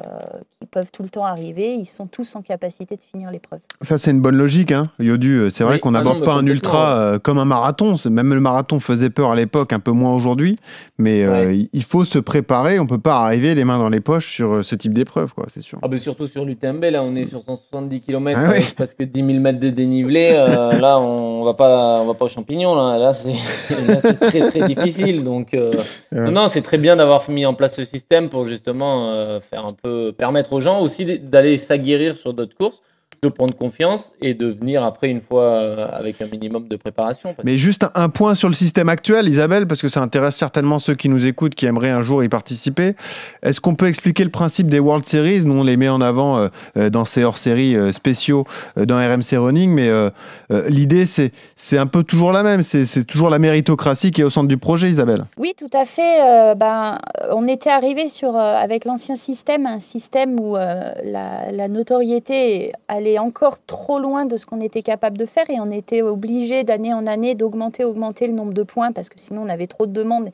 [0.58, 3.60] qui peuvent tout le temps arriver, ils sont tous en capacité de finir l'épreuve.
[3.82, 5.48] Ça, c'est une bonne logique, hein, Yodu.
[5.52, 5.80] C'est vrai Oui.
[5.80, 7.94] qu'on Ah n'aborde pas un ultra euh, comme un marathon.
[8.10, 10.56] Même le marathon faisait peur à l'époque, un peu moins aujourd'hui.
[10.98, 11.56] Mais Ouais.
[11.56, 12.80] il- il faut se préparer.
[12.80, 15.62] On peut pas arriver les mains dans les poches sur ce type d'épreuve, quoi, c'est
[15.62, 15.78] sûr.
[15.82, 18.56] Ah bah surtout sur l'UTMB, là on est sur 170 km Ah oui.
[18.56, 20.32] avec presque 10 000 mètres de dénivelé.
[20.34, 22.74] euh, là on va pas, on va pas aux champignons.
[22.74, 23.30] Là, c'est
[23.86, 25.22] là, c'est très très difficile.
[25.22, 25.70] Donc euh,
[26.12, 26.28] Ouais.
[26.32, 29.72] non, c'est très bien d'avoir mis en place ce système pour justement euh, faire un
[29.82, 32.82] peu permettre aux gens aussi d'aller s'aguerrir sur d'autres courses,
[33.22, 37.34] de prendre confiance et de venir après une fois euh, avec un minimum de préparation.
[37.44, 40.78] Mais juste un, un point sur le système actuel, Isabelle, parce que ça intéresse certainement
[40.78, 42.94] ceux qui nous écoutent, qui aimeraient un jour y participer.
[43.42, 45.44] Est-ce qu'on peut expliquer le principe des World Series?
[45.44, 48.46] Nous, on les met en avant euh, euh, dans ces hors-séries euh, spéciaux
[48.78, 50.08] euh, dans RMC Running, mais euh,
[50.50, 52.62] euh, l'idée, c'est c'est un peu toujours la même.
[52.62, 55.24] C'est c'est toujours la méritocratie qui est au centre du projet, Isabelle.
[55.36, 56.22] Oui, tout à fait.
[56.22, 56.98] euh, ben,
[57.32, 62.72] on était arrivé sur, euh, avec l'ancien système, un système où euh, la, la notoriété
[62.88, 66.64] allait encore trop loin de ce qu'on était capable de faire et on était obligé
[66.64, 69.86] d'année en année d'augmenter, augmenter le nombre de points parce que sinon on avait trop
[69.86, 70.30] de demandes.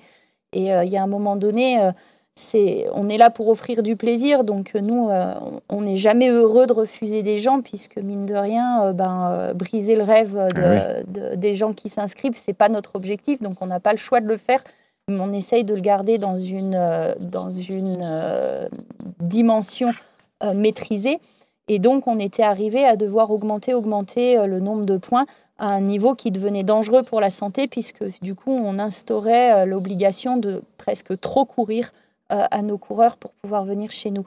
[0.53, 1.91] Et euh, il y a un moment donné, euh,
[2.35, 5.35] c'est, on est là pour offrir du plaisir, donc euh, nous, euh,
[5.71, 10.03] on n'est jamais heureux de refuser des gens puisque mine de rien, ben, briser le
[10.03, 13.81] rêve de- Ah de- des gens qui s'inscrivent, c'est pas notre objectif, donc on n'a
[13.81, 14.63] pas le choix de le faire
[15.09, 16.77] mais on essaye de le garder dans une,
[17.21, 18.67] dans une euh,
[19.21, 19.93] dimension
[20.43, 21.21] euh, maîtrisée.
[21.69, 25.27] Et donc, on était arrivé à devoir augmenter, augmenter euh, le nombre de points
[25.59, 29.65] à un niveau qui devenait dangereux pour la santé, puisque du coup, on instaurait euh,
[29.65, 31.93] l'obligation de presque trop courir
[32.33, 34.25] euh, à nos coureurs pour pouvoir venir chez nous.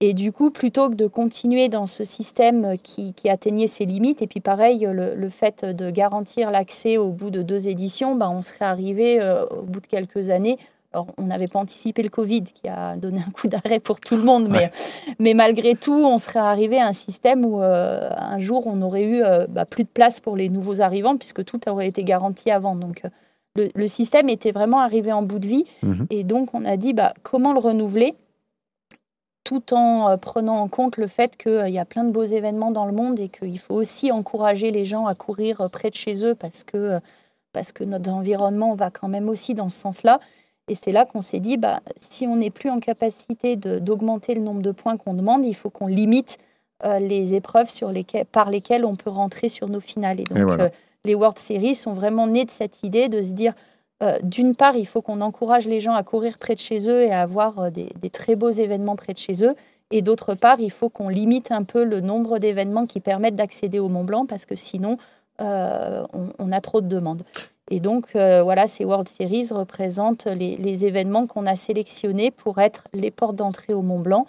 [0.00, 4.28] Et du coup, plutôt que de continuer dans ce système qui, atteignait ses limites, et
[4.28, 8.64] puis pareil, le, fait de garantir l'accès au bout de deux éditions, ben, on serait
[8.64, 9.20] arrivé
[9.50, 10.56] au bout de quelques années.
[10.92, 14.16] Alors, on n'avait pas anticipé le Covid qui a donné un coup d'arrêt pour tout
[14.16, 14.70] le monde, mais,
[15.18, 19.04] mais malgré tout, on serait arrivé à un système où euh, un jour, on aurait
[19.04, 22.50] eu euh, bah, plus de place pour les nouveaux arrivants, puisque tout aurait été garanti
[22.50, 22.74] avant.
[22.74, 23.08] Donc, euh,
[23.54, 25.64] le, le système était vraiment arrivé en bout de vie.
[25.82, 26.06] Mhm.
[26.10, 28.14] Et donc, on a dit bah, comment le renouveler
[29.48, 32.70] tout en euh, prenant en compte le fait qu'il y a plein de beaux événements
[32.70, 35.94] dans le monde et qu'il faut aussi encourager les gens à courir euh, près de
[35.94, 37.00] chez eux parce que, euh,
[37.54, 40.20] parce que notre environnement va quand même aussi dans ce sens-là.
[40.68, 44.40] Et c'est là qu'on s'est dit, bah, si on n'est plus en capacité d'augmenter le
[44.42, 46.38] nombre de points qu'on demande, il faut qu'on limite
[46.84, 50.20] euh, les épreuves sur lesquelles, par lesquelles on peut rentrer sur nos finales.
[50.20, 50.64] Et donc, Et voilà.
[50.64, 50.68] euh,
[51.04, 53.54] les World Series sont vraiment nés de cette idée de se dire,
[54.02, 57.02] euh, d'une part, il faut qu'on encourage les gens à courir près de chez eux
[57.02, 59.54] et à avoir des, des très beaux événements près de chez eux.
[59.90, 63.78] Et d'autre part, il faut qu'on limite un peu le nombre d'événements qui permettent d'accéder
[63.78, 64.98] au Mont Blanc parce que sinon,
[65.40, 67.22] euh, on, on a trop de demandes.
[67.70, 72.84] Et donc, euh, voilà, ces World Series représentent les, événements qu'on a sélectionnés pour être
[72.94, 74.26] les portes d'entrée au Mont Blanc,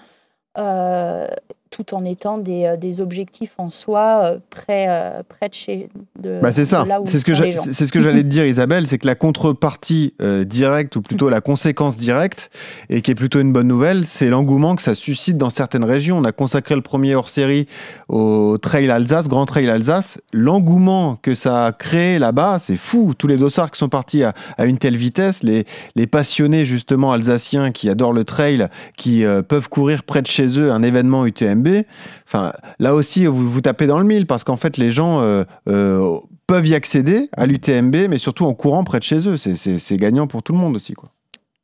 [0.57, 1.27] euh,
[1.69, 5.89] tout en étant des, euh, des objectifs en soi euh, près, euh, près de chez
[6.19, 6.85] de, Bah, c'est ça.
[7.05, 7.63] C'est ce que les gens.
[7.71, 11.29] c'est ce que j'allais te dire, Isabelle, c'est que la contrepartie euh, directe, ou plutôt
[11.29, 12.49] la conséquence directe,
[12.89, 16.17] et qui est plutôt une bonne nouvelle, c'est l'engouement que ça suscite dans certaines régions.
[16.17, 17.67] On a consacré le premier hors-série
[18.07, 20.19] au Trail Alsace, Grand Trail Alsace.
[20.33, 23.13] L'engouement que ça a créé là-bas, c'est fou.
[23.17, 27.11] Tous les dossards qui sont partis à, à une telle vitesse, les, les passionnés justement
[27.11, 31.25] alsaciens qui adorent le trail, qui euh, peuvent courir près de chez eux un événement
[32.25, 35.43] Enfin, là aussi, vous vous tapez dans le mille parce qu'en fait, les gens euh,
[35.67, 36.17] euh,
[36.47, 39.37] peuvent y accéder à l'UTMB, mais surtout en courant près de chez eux.
[39.37, 40.93] C'est- gagnant pour tout le monde aussi.
[40.93, 41.09] Quoi.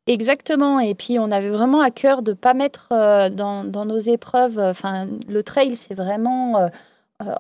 [0.07, 0.79] Exactement.
[0.79, 3.97] Et puis, on avait vraiment à cœur de ne pas mettre euh, dans, dans nos
[3.97, 4.59] épreuves.
[4.59, 6.67] Enfin, le trail, c'est vraiment, euh,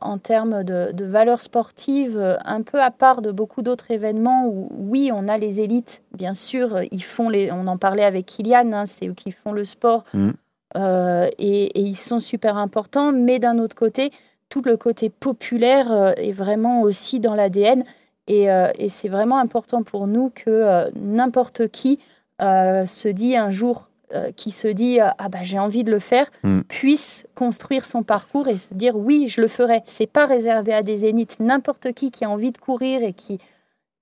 [0.01, 4.47] en termes de, de valeur sportive, euh, un peu à part de beaucoup d'autres événements
[4.47, 6.01] où, oui, on a les élites.
[6.17, 7.51] Bien sûr, ils font les.
[7.51, 10.03] On en parlait avec Kylian, hein, c'est eux qui font le sport.
[10.13, 10.33] Mhm.
[10.75, 13.11] Euh, et, et ils sont super importants.
[13.11, 14.11] Mais d'un autre côté,
[14.49, 17.83] tout le côté populaire euh, est vraiment aussi dans l'ADN.
[18.27, 21.99] Et, euh, et c'est vraiment important pour nous que n'importe qui
[22.39, 23.89] se dit un jour,
[24.35, 26.61] qui se dit ah bah j'ai envie de le faire, Mm.
[26.61, 29.81] puisse construire son parcours et se dire oui je le ferai.
[29.85, 31.39] C'est pas réservé à des zéniths.
[31.39, 33.39] N'importe qui qui a envie de courir et qui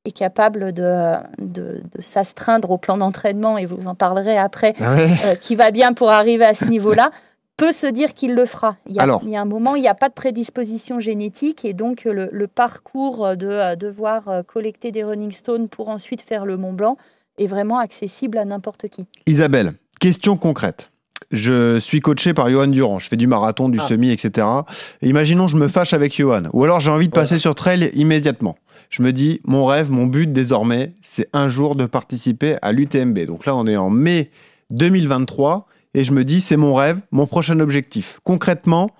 [0.06, 5.36] est capable de, de, de s'astreindre au plan d'entraînement et vous en parlerez après, euh,
[5.36, 7.10] qui va bien pour arriver à ce niveau-là,
[7.58, 8.76] peut se dire qu'il le fera.
[8.88, 9.22] Il y a, Alors.
[9.24, 12.28] il y a un moment, il n'y a pas de prédisposition génétique et donc le,
[12.32, 16.74] le parcours de euh, devoir euh, collecter des running stones pour ensuite faire le Mont
[16.74, 16.98] Blanc
[17.40, 19.06] est vraiment accessible à n'importe qui.
[19.26, 20.90] Isabelle, question concrète.
[21.32, 23.00] je suis coaché par Johan Durand.
[23.00, 23.88] Je fais du marathon, du Ah.
[23.88, 24.46] semi, etc.
[25.02, 26.44] Et imaginons, je me fâche avec Johan.
[26.52, 27.22] Ou alors, j'ai envie de Ouais.
[27.22, 28.56] passer sur trail immédiatement.
[28.94, 33.26] Je me dis, mon rêve, mon but désormais, c'est un jour de participer à l'UTMB.
[33.26, 34.30] Donc là, on est en mai
[34.70, 35.66] 2023.
[35.96, 38.20] Et je me dis, c'est mon rêve, mon prochain objectif.
[38.24, 38.92] Concrètement,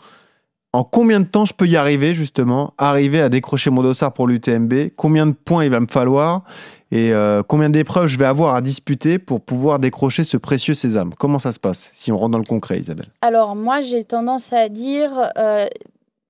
[0.72, 4.26] en combien de temps je peux y arriver, justement, arriver à décrocher mon dossard pour
[4.26, 6.42] l'UTMB Combien de points il va me falloir?
[6.90, 11.14] Et euh, combien d'épreuves je vais avoir à disputer pour pouvoir décrocher ce précieux sésame?
[11.20, 13.10] Comment ça se passe, si on rentre dans le concret, Isabelle?
[13.22, 15.68] Alors moi, j'ai tendance à dire, euh,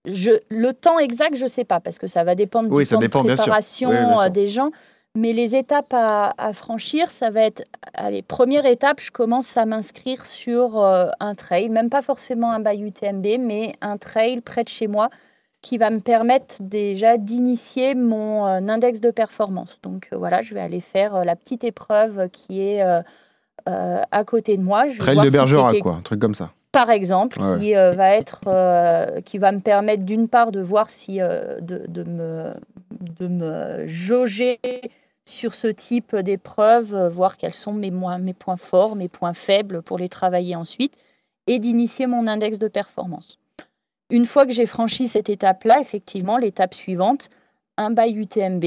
[0.06, 3.00] je, le temps exact, je sais pas, parce que ça va dépendre Oui, du temps
[3.00, 4.72] dépend, de préparation Oui, euh, des gens.
[5.16, 7.64] Mais les étapes à, à franchir, ça va être,
[7.94, 12.60] allez, première étape, je commence à m'inscrire sur euh, un trail, même pas forcément un
[12.60, 15.10] by UTMB, mais un trail près de chez moi
[15.62, 19.80] qui va me permettre déjà d'initier mon euh, index de performance.
[19.84, 22.84] Donc euh, voilà, je vais aller faire la petite épreuve qui est
[23.70, 24.88] euh, à côté de moi.
[24.88, 26.52] Je Trail de Bergerac, quoi, un truc comme ça.
[26.72, 27.60] par exemple, Ouais.
[27.60, 31.84] qui euh, va être, euh, qui va me permettre d'une part de voir si de,
[31.88, 32.54] de me
[33.20, 34.60] de me jauger
[35.26, 39.98] sur ce type d'épreuve, voir quels sont mes, mes points forts, mes points faibles pour
[39.98, 40.96] les travailler ensuite,
[41.48, 43.40] et d'initier mon index de performance.
[44.10, 47.30] Une fois que j'ai franchi cette étape-là, effectivement, l'étape suivante,
[47.78, 48.66] un bail UTMB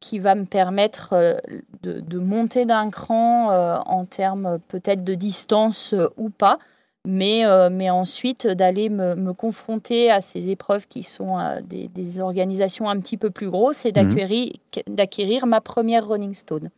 [0.00, 1.34] qui va me permettre euh,
[1.82, 6.58] de, de monter d'un cran euh, en termes peut-être de distance euh, ou pas,
[7.06, 12.20] mais, euh, mais ensuite d'aller me, me confronter à ces épreuves qui sont des, des
[12.20, 14.52] organisations un petit peu plus grosses et Mhm.
[14.88, 16.70] d'acquérir, ma première Running Stone.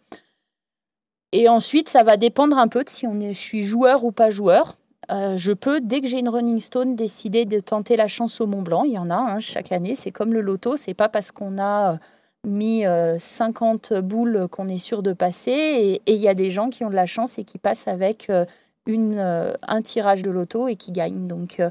[1.32, 4.12] Et ensuite, ça va dépendre un peu de si on est, je suis joueur ou
[4.12, 4.76] pas joueur.
[5.12, 8.46] Euh, je peux, dès que j'ai une Running Stone, décider de tenter la chance au
[8.46, 8.82] Mont Blanc.
[8.84, 9.94] Il y en a hein, chaque année.
[9.94, 10.76] C'est comme le loto.
[10.76, 11.98] C'est pas parce qu'on a
[12.46, 16.00] mis euh, 50 boules qu'on est sûr de passer.
[16.06, 18.30] Et il y a des gens qui ont de la chance et qui passent avec
[18.30, 18.44] euh,
[18.86, 21.26] une, euh, un tirage de loto et qui gagnent.
[21.26, 21.70] Donc, euh,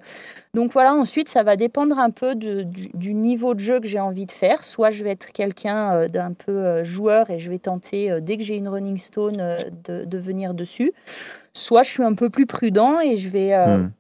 [0.53, 3.87] donc voilà, ensuite, ça va dépendre un peu de- du, du niveau de jeu que
[3.87, 4.63] j'ai envie de faire.
[4.65, 8.19] Soit je vais être quelqu'un euh, d'un peu euh, joueur et je vais tenter, euh,
[8.19, 10.91] dès que j'ai une Running Stone, euh, de, de venir dessus.
[11.53, 13.91] Soit je suis un peu plus prudent et je vais euh, Hmm.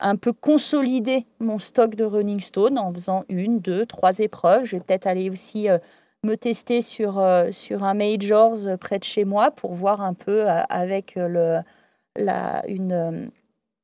[0.00, 4.64] un peu consolider mon stock de Running Stone en faisant une, deux, trois épreuves.
[4.66, 5.78] Je vais peut-être aller aussi euh,
[6.24, 10.48] me tester sur, euh, sur un Majors près de chez moi pour voir un peu
[10.48, 11.26] euh, avec euh,
[12.16, 13.28] le, la, une,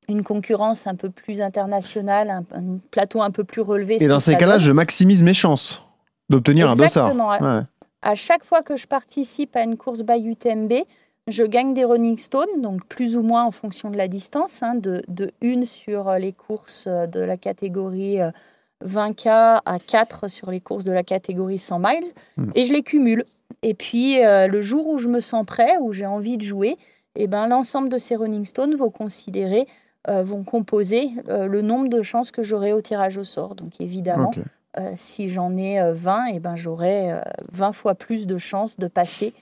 [0.09, 4.01] une concurrence un peu plus internationale, un, un plateau un peu plus relevé.
[4.01, 5.83] Et dans ces cas-là, je maximise mes chances
[6.31, 7.09] d'obtenir un dossard.
[7.09, 7.63] Exactement, ouais.
[8.03, 10.73] À chaque fois que je participe à une course by UTMB,
[11.27, 14.77] je gagne des running stones, donc plus ou moins en fonction de la distance, hein,
[14.77, 18.21] de, de une sur les courses de la catégorie
[18.85, 19.29] 20K
[19.65, 22.51] à 4 sur les courses de la catégorie 100 miles, Hmm.
[22.55, 23.25] et je les cumule.
[23.63, 26.77] Et puis euh, le jour où je me sens prêt, où j'ai envie de jouer,
[27.17, 29.67] eh ben, l'ensemble de ces running stones vont considérer,
[30.09, 33.57] euh, vont composer euh, le nombre de chances que j'aurai au tirage au sort.
[33.57, 34.31] Donc évidemment,
[34.79, 37.21] euh, si j'en ai euh, 20, eh ben, j'aurai euh,
[37.53, 39.35] 20 fois plus de chances de passer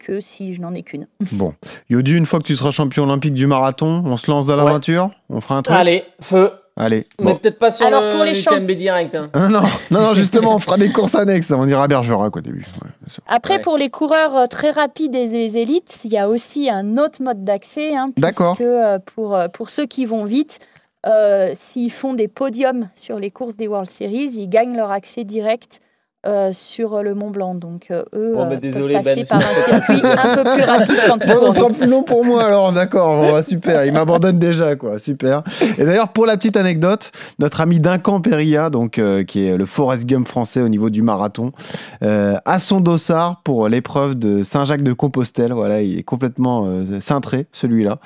[0.00, 1.06] que si je n'en ai qu'une.
[1.32, 1.54] Bon.
[1.88, 4.64] Yodu, une fois que tu seras champion olympique du marathon, on se lance dans Ouais.
[4.64, 5.10] l'aventure?
[5.30, 5.76] On fera un truc?
[5.76, 6.50] Allez, feu.
[6.80, 7.06] Allez.
[7.18, 7.34] Mais Bon.
[7.38, 9.14] peut-être pas sur Alors, le pour les champs- UTMB direct.
[9.16, 9.28] hein.
[9.32, 9.60] Ah, non,
[9.90, 11.50] non, non, justement, on fera des courses annexes.
[11.50, 12.64] On ira à Bergerac au début.
[12.82, 12.90] Ouais.
[13.26, 13.60] Après, Ouais.
[13.60, 17.20] pour les coureurs euh, très rapides et les élites, il y a aussi un autre
[17.22, 17.96] mode d'accès.
[17.96, 18.54] Hein, D'accord.
[18.54, 20.60] Puisque euh, pour, euh, pour ceux qui vont vite,
[21.06, 25.24] euh, s'ils font des podiums sur les courses des World Series, ils gagnent leur accès
[25.24, 25.80] direct
[26.26, 27.54] euh, sur le Mont Blanc.
[27.54, 29.26] Donc, euh, eux Bon, euh, peuvent désolé, passer Ben.
[29.26, 32.44] par un circuit un peu plus rapide quand ils Bon, courent plus long pour moi
[32.44, 33.22] alors, d'accord.
[33.22, 34.98] Bon, bah, super, il m'abandonne déjà, quoi.
[34.98, 35.42] Super.
[35.78, 39.66] Et d'ailleurs, pour la petite anecdote, notre ami Duncan Perilla, donc euh, qui est le
[39.66, 41.52] Forrest Gump français au niveau du marathon,
[42.02, 45.52] euh, a son dossard pour l'épreuve de Saint-Jacques-de-Compostelle.
[45.52, 47.98] Voilà, il est complètement euh, cintré, celui-là.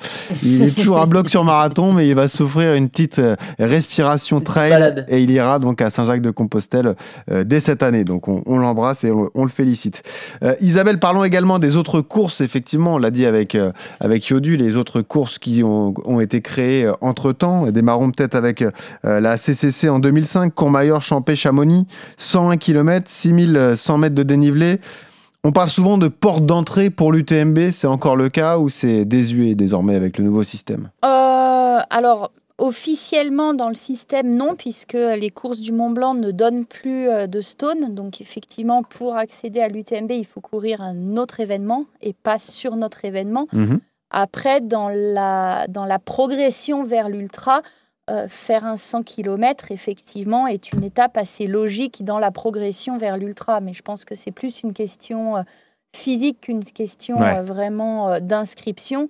[0.43, 4.39] Il est toujours à bloc sur marathon, mais il va souffrir une petite euh, respiration
[4.41, 6.95] trail et il ira donc à Saint-Jacques-de-Compostelle
[7.31, 8.02] euh, dès cette année.
[8.03, 10.03] Donc on, l'embrasse et on, le félicite.
[10.43, 12.41] Euh, Isabelle, parlons également des autres courses.
[12.41, 16.41] Effectivement, on l'a dit avec, euh, avec Yodu, les autres courses qui ont, ont été
[16.41, 17.65] créées euh, entre-temps.
[17.65, 18.63] Et Démarrons peut-être avec
[19.03, 21.87] la CCC en 2005, Courmayeur, Champé, Chamonix,
[22.17, 24.79] 101 km, 6100 mètres de dénivelé.
[25.43, 27.71] On parle souvent de porte d'entrée pour l'UTMB.
[27.71, 30.89] C'est encore le cas ou c'est désuet désormais avec le nouveau système?
[31.89, 37.09] Alors, officiellement dans le système, non, puisque les courses du Mont Blanc ne donnent plus
[37.09, 37.93] euh, de stone.
[37.95, 42.75] Donc, effectivement, pour accéder à l'UTMB, il faut courir un autre événement et pas sur
[42.75, 43.47] notre événement.
[43.53, 43.79] Mhm.
[44.11, 47.61] Après, dans la, dans la progression vers l'ultra,
[48.11, 53.17] euh, faire un 100 km, effectivement, est une étape assez logique dans la progression vers
[53.17, 53.59] l'ultra.
[53.61, 55.41] Mais je pense que c'est plus une question euh,
[55.95, 57.37] physique qu'une question Ouais.
[57.37, 59.09] euh, vraiment d'inscription.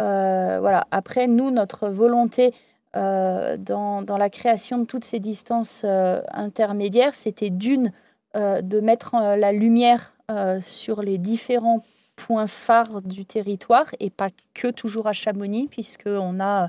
[0.00, 0.84] voilà.
[0.90, 2.52] Après, nous, notre volonté
[2.94, 7.90] dans, dans, la création de toutes ces distances intermédiaires, c'était d'une,
[8.34, 10.16] de mettre la lumière
[10.62, 11.82] sur les différents
[12.16, 16.68] points phares du territoire et pas que toujours à Chamonix, puisqu'on a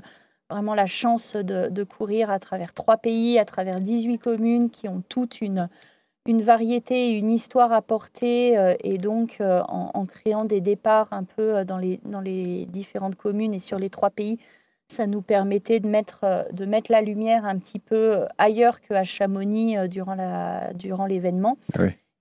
[0.50, 5.02] vraiment la chance de, courir à travers trois pays, à travers 18 communes qui ont
[5.08, 5.68] toutes une,
[6.26, 8.56] une variété, une histoire à porter.
[8.58, 13.54] Euh, et donc, euh, en, créant des départs un peu euh, dans les différentes communes
[13.54, 14.38] et sur les trois pays,
[14.88, 19.76] ça nous permettait de mettre, de mettre la lumière un petit peu ailleurs qu'à Chamonix
[19.88, 21.58] durant, la, durant l'événement.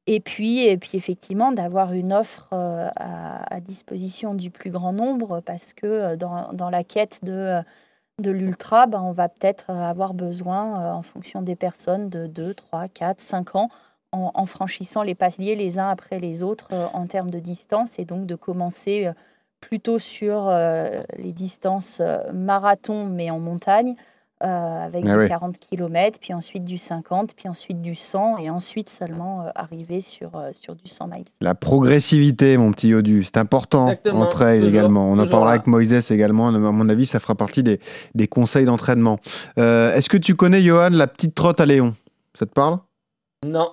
[0.07, 5.41] Et puis, et puis effectivement, d'avoir une offre à, à, disposition du plus grand nombre,
[5.41, 7.61] parce que dans, dans la quête de
[8.19, 12.27] de l'ultra, ben, on va peut-être euh, avoir besoin, euh, en fonction des personnes, de
[12.27, 13.69] 2, 3, 4, 5 ans,
[14.11, 18.05] en, franchissant les paliers les uns après les autres euh, en termes de distance, et
[18.05, 19.09] donc de commencer
[19.67, 20.49] plutôt sur
[21.17, 22.01] les distances
[22.33, 23.95] marathon, mais en montagne,
[24.43, 28.89] euh, avec ah 40 km, puis ensuite du 50, puis ensuite du 100, et ensuite
[28.89, 31.23] seulement euh, arriver sur, euh, sur du 100 miles.
[31.39, 35.09] La progressivité, mon petit Yodu, c'est important en trail également.
[35.09, 36.49] On en parlera avec Moïse également.
[36.49, 37.79] À mon avis, ça fera partie des,
[38.13, 39.19] des conseils d'entraînement.
[39.55, 41.95] Est-ce que tu connais, Johan, la petite trotte à Léon?
[42.37, 42.79] Ça te parle?
[43.45, 43.69] Non.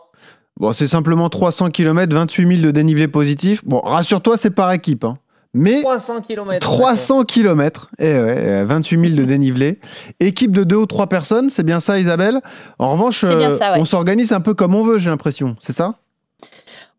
[0.61, 3.65] Bon, c'est simplement 300 km, 28 000 de dénivelé positif.
[3.65, 5.03] Bon, rassure-toi, c'est par équipe.
[5.03, 5.19] Hein.
[5.55, 6.59] Mais 300 km.
[6.61, 9.81] 300 km, et ouais, 28 000 de dénivelé.
[10.19, 12.41] Équipe de deux ou trois personnes, c'est bien ça, Isabelle?
[12.79, 15.97] En revanche, euh, on s'organise un peu comme on veut, j'ai l'impression, c'est ça?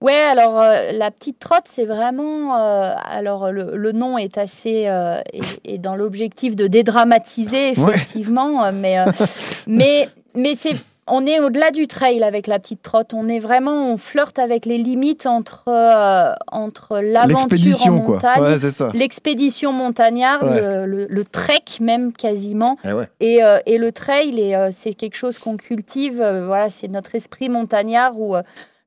[0.01, 2.55] Ouais, alors euh, la petite trotte, c'est vraiment.
[2.57, 4.87] Euh, alors le, nom est assez.
[5.63, 8.97] est, dans l'objectif de dédramatiser, effectivement, mais,
[9.67, 10.75] mais, mais c'est
[11.07, 13.13] on est au-delà du trail avec la petite trotte.
[13.13, 18.59] On est vraiment, on flirte avec les limites entre, euh, entre l'aventure en montagne,
[18.93, 20.47] l'expédition montagnarde,
[20.85, 24.39] le, trek même quasiment, eh euh, et, le trail.
[24.39, 26.23] Et euh, c'est quelque chose qu'on cultive.
[26.45, 28.35] voilà, c'est notre esprit montagnard où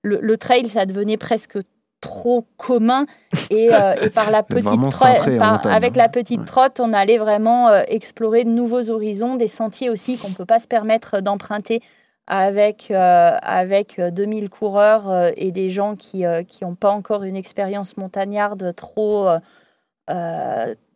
[0.03, 1.59] le, trail, ça devenait presque
[2.01, 3.05] trop commun.
[3.51, 3.69] Et,
[4.15, 9.37] par la petite trotte, avec la petite trotte, on allait vraiment explorer de nouveaux horizons,
[9.37, 11.83] des sentiers aussi qu'on peut pas se permettre d'emprunter
[12.27, 16.25] avec, euh, avec 2000 euh, coureurs euh, et des gens qui
[16.63, 19.29] n'ont pas encore une expérience montagnarde trop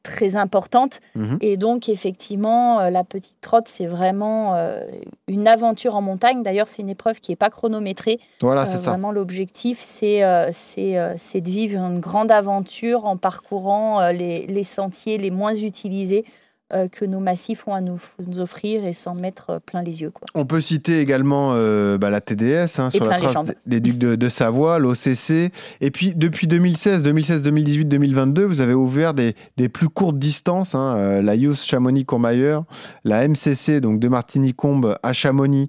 [0.02, 1.00] très importante.
[1.14, 1.38] Mhm.
[1.42, 4.54] Et donc, effectivement, la petite trotte, c'est vraiment
[5.28, 6.42] une aventure en montagne.
[6.42, 8.18] D'ailleurs, c'est une épreuve qui n'est pas chronométrée.
[8.40, 8.90] Voilà, c'est ça.
[8.90, 15.30] Vraiment, l'objectif, c'est c'est de vivre une grande aventure en parcourant les, les sentiers les
[15.30, 16.24] moins utilisés
[16.92, 17.98] que nos massifs ont à nous,
[18.38, 20.10] offrir et s'en mettre euh, plein les yeux.
[20.10, 20.26] Quoi.
[20.34, 24.28] On peut citer également euh, bah, la TDS hein, sur la trace des Ducs de,
[24.28, 25.52] Savoie, l'OCC.
[25.80, 30.74] Et puis depuis 2016, 2016, 2018, 2022, vous avez ouvert des, des plus courtes distances,
[30.74, 32.64] hein, la Youth Chamonix-Courmayeur,
[33.04, 35.68] la MCC, donc de Martigny-Combe à Chamonix,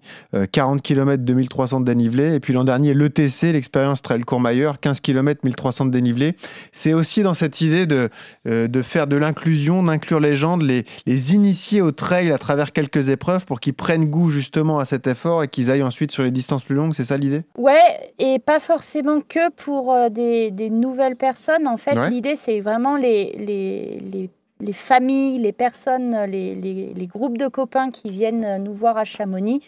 [0.52, 2.36] 40 km 2300 de dénivelé.
[2.36, 6.36] Et puis l'an dernier, l'ETC, l'expérience Trail Courmayeur, 15 km 1300 de dénivelé.
[6.72, 8.10] C'est aussi dans cette idée de,
[8.46, 12.72] de faire de l'inclusion, d'inclure les gens, de les, les initier au trail à travers
[12.72, 16.24] quelques épreuves pour qu'ils prennent goût justement à cet effort et qu'ils aillent ensuite sur
[16.24, 17.44] les distances plus longues, c'est ça l'idée?
[17.58, 17.80] Ouais,
[18.20, 21.68] et pas forcément que pour euh, des, nouvelles personnes.
[21.68, 27.48] En fait, l'idée, c'est vraiment les, les, les, familles, les personnes, les, les, groupes de
[27.48, 29.62] copains qui viennent nous voir à Chamonix.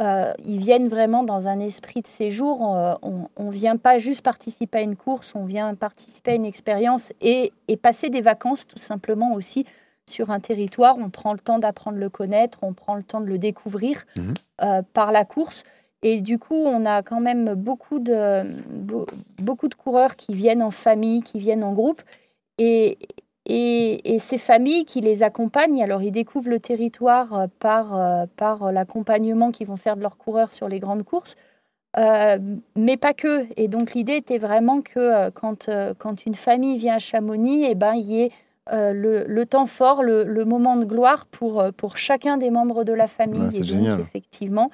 [0.00, 2.74] Euh, ils viennent vraiment dans un esprit de séjour.
[2.74, 6.46] Euh, on ne vient pas juste participer à une course, on vient participer à une
[6.46, 9.66] expérience et, et passer des vacances tout simplement aussi
[10.10, 13.26] sur un territoire, on prend le temps d'apprendre le connaître, on prend le temps de
[13.26, 14.34] le découvrir mhm.
[14.62, 15.64] euh, par la course.
[16.02, 18.42] Et du coup, on a quand même beaucoup de,
[19.38, 22.02] beaucoup de coureurs qui viennent en famille, qui viennent en groupe.
[22.58, 22.98] Et,
[23.46, 28.72] et, ces familles qui les accompagnent, alors ils découvrent le territoire euh, par, euh, par
[28.72, 31.36] l'accompagnement qu'ils vont faire de leurs coureurs sur les grandes courses,
[31.96, 33.46] mais pas que.
[33.56, 35.68] Et donc l'idée était vraiment que quand,
[35.98, 38.30] quand une famille vient à Chamonix, et eh ben, il y ait
[38.72, 38.92] euh,
[39.26, 43.08] le, temps fort, le, moment de gloire pour, euh, pour chacun des membres de la
[43.08, 43.56] famille.
[43.56, 44.70] et donc, effectivement,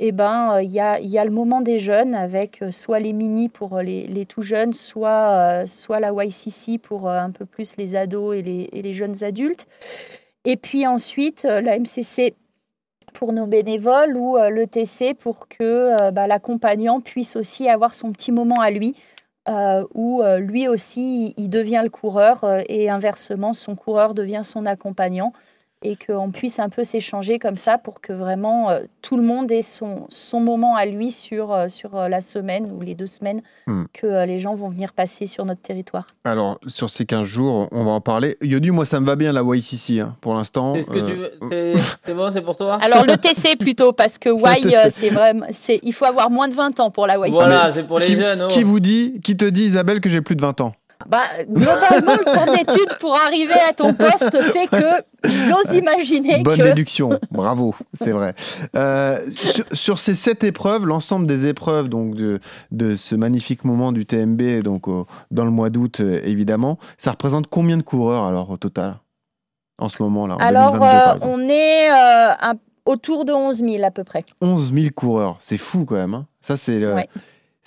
[0.00, 3.12] eh ben, euh, il y, a, y, a, le moment des jeunes avec soit les
[3.12, 7.96] mini pour les, les tout jeunes, soit, soit la YCC pour un peu plus les
[7.96, 9.66] ados et les, et les jeunes adultes.
[10.44, 12.34] Et puis ensuite, la MCC
[13.14, 18.32] pour nos bénévoles ou le TC pour que bah, l'accompagnant puisse aussi avoir son petit
[18.32, 18.94] moment à lui
[19.48, 24.42] euh, où euh, lui aussi, il devient le coureur euh, et inversement, son coureur devient
[24.44, 25.32] son accompagnant.
[25.82, 29.50] Et qu'on puisse un peu s'échanger comme ça pour que vraiment euh, tout le monde
[29.52, 33.06] ait son, son moment à lui sur, euh, sur euh, la semaine ou les deux
[33.06, 33.84] semaines Hmm.
[33.92, 36.06] que euh, les gens vont venir passer sur notre territoire.
[36.24, 38.36] Alors, sur ces 15 jours, on va en parler.
[38.40, 40.72] Yodu, moi, ça me va bien la YCC hein, pour l'instant.
[40.74, 41.32] C'est ce que Euh, tu veux.
[41.50, 41.74] C'est
[42.06, 42.78] c'est bon, c'est pour toi?
[42.82, 46.48] Alors le TC plutôt parce que Y euh, c'est vraiment c'est il faut avoir moins
[46.48, 47.30] de 20 ans pour la Y.
[47.30, 48.42] Voilà, c'est pour les qui, jeunes.
[48.42, 48.48] oh.
[48.48, 50.72] qui vous dit, qui te dit, Isabelle, que j'ai plus de 20 ans?
[51.06, 54.84] Bah, globalement, le temps d'études pour arriver à ton poste fait que
[55.24, 56.62] j'ose imaginer Bonne que.
[56.62, 58.34] déduction, bravo, c'est vrai.
[58.76, 62.40] Euh, sur, sur ces sept épreuves, l'ensemble des épreuves donc de,
[62.72, 67.12] de ce magnifique moment du TMB donc au- dans le mois d'août euh, évidemment, ça
[67.12, 68.96] représente combien de coureurs alors au total
[69.78, 72.54] en ce moment là en Alors, 2022, par euh, on est euh, un-
[72.86, 74.24] autour de 11 000 à peu près.
[74.40, 76.14] 11 000 coureurs, c'est fou quand même.
[76.14, 76.26] hein.
[76.40, 77.08] Ça c'est le, Ouais.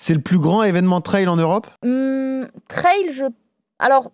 [0.02, 1.68] C'est le plus grand événement trail en Europe?
[1.84, 3.24] Hum, trail, je.
[3.78, 4.10] Alors,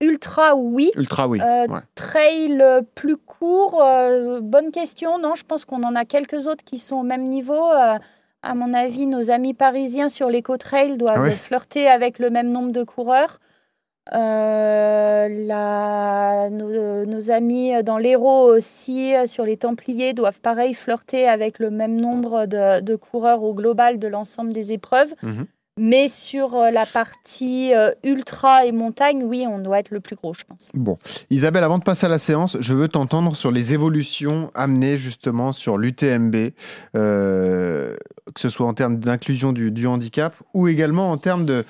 [0.00, 0.90] ultra, oui.
[0.96, 1.40] Ultra oui.
[1.40, 1.80] Euh, ouais.
[1.94, 5.18] Trail euh, plus court, euh, bonne question.
[5.20, 7.70] Non, je pense qu'on en a quelques autres qui sont au même niveau.
[7.70, 7.98] Euh,
[8.42, 11.36] à mon avis, nos amis parisiens sur l'éco-trail doivent Ah ouais?
[11.36, 13.38] flirter avec le même nombre de coureurs.
[14.14, 15.28] Euh,
[16.48, 22.46] nos, amis dans l'Hérault aussi, sur les Templiers, doivent pareil flirter avec le même nombre
[22.46, 25.14] de, de coureurs au global de l'ensemble des épreuves.
[25.22, 25.46] Mhm.
[25.78, 30.16] Mais sur euh, la partie euh, ultra et montagne, oui, on doit être le plus
[30.16, 30.70] gros, je pense.
[30.74, 30.98] Bon,
[31.30, 35.52] Isabelle, avant de passer à la séance, je veux t'entendre sur les évolutions amenées justement
[35.52, 36.34] sur l'UTMB,
[36.96, 37.96] euh,
[38.34, 41.64] que ce soit en termes d'inclusion du, handicap ou également en termes de,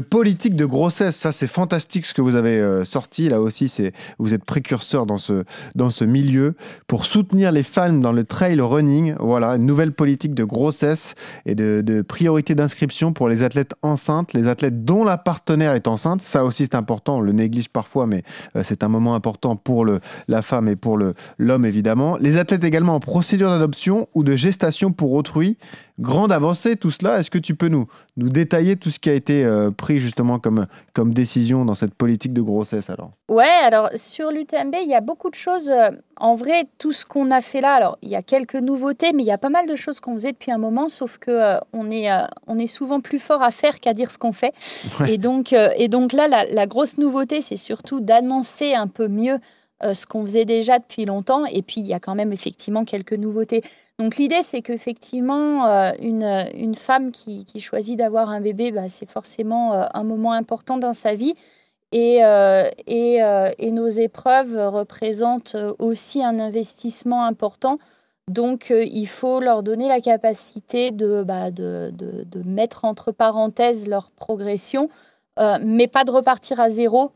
[0.00, 1.16] politique de grossesse.
[1.16, 3.28] Ça, c'est fantastique ce que vous avez sorti.
[3.28, 5.44] Là aussi, c'est vous êtes précurseur dans ce,
[5.74, 6.54] dans ce milieu
[6.86, 9.14] pour soutenir les femmes dans le trail running.
[9.18, 11.14] Voilà, une nouvelle politique de grossesse
[11.46, 16.22] et de priorité d'inscription pour les athlètes enceintes, les athlètes dont la partenaire est enceinte.
[16.22, 17.18] Ça aussi, c'est important.
[17.18, 18.22] On le néglige parfois, mais
[18.56, 19.86] euh, c'est un moment important pour
[20.28, 20.98] la femme et pour
[21.38, 22.16] l'homme, évidemment.
[22.18, 25.56] Les athlètes également en procédure d'adoption ou de gestation pour autrui.
[26.00, 27.20] Grande avancée, tout cela.
[27.20, 27.86] Est-ce que tu peux nous,
[28.16, 31.94] nous détailler tout ce qui a été euh, pris justement comme, comme décision dans cette
[31.94, 33.12] politique de grossesse alors?
[33.28, 35.70] Ouais, alors sur l'UTMB, il y a beaucoup de choses.
[35.70, 39.12] euh, En vrai, tout ce qu'on a fait là, alors il y a quelques nouveautés,
[39.14, 41.30] mais il y a pas mal de choses qu'on faisait depuis un moment, sauf que
[41.30, 42.08] euh, on, est,
[42.48, 44.52] on est souvent plus fort à faire qu'à dire ce qu'on fait.
[44.98, 45.14] Ouais.
[45.14, 49.38] Et, donc, et donc là, la, la grosse nouveauté, c'est surtout d'annoncer un peu mieux
[49.92, 51.44] ce qu'on faisait déjà depuis longtemps.
[51.46, 53.62] Et puis, il y a quand même effectivement quelques nouveautés.
[53.98, 56.24] Donc l'idée, c'est qu'effectivement, euh, une,
[56.54, 60.92] une femme qui, choisit d'avoir un bébé, bah, c'est forcément euh, un moment important dans
[60.92, 61.34] sa vie.
[61.92, 67.78] Et, euh, euh, nos épreuves représentent aussi un investissement important.
[68.28, 71.50] Donc, euh, il faut leur donner la capacité de, bah,
[72.44, 74.88] mettre entre parenthèses leur progression,
[75.38, 77.08] euh, mais pas de repartir à zéro euh,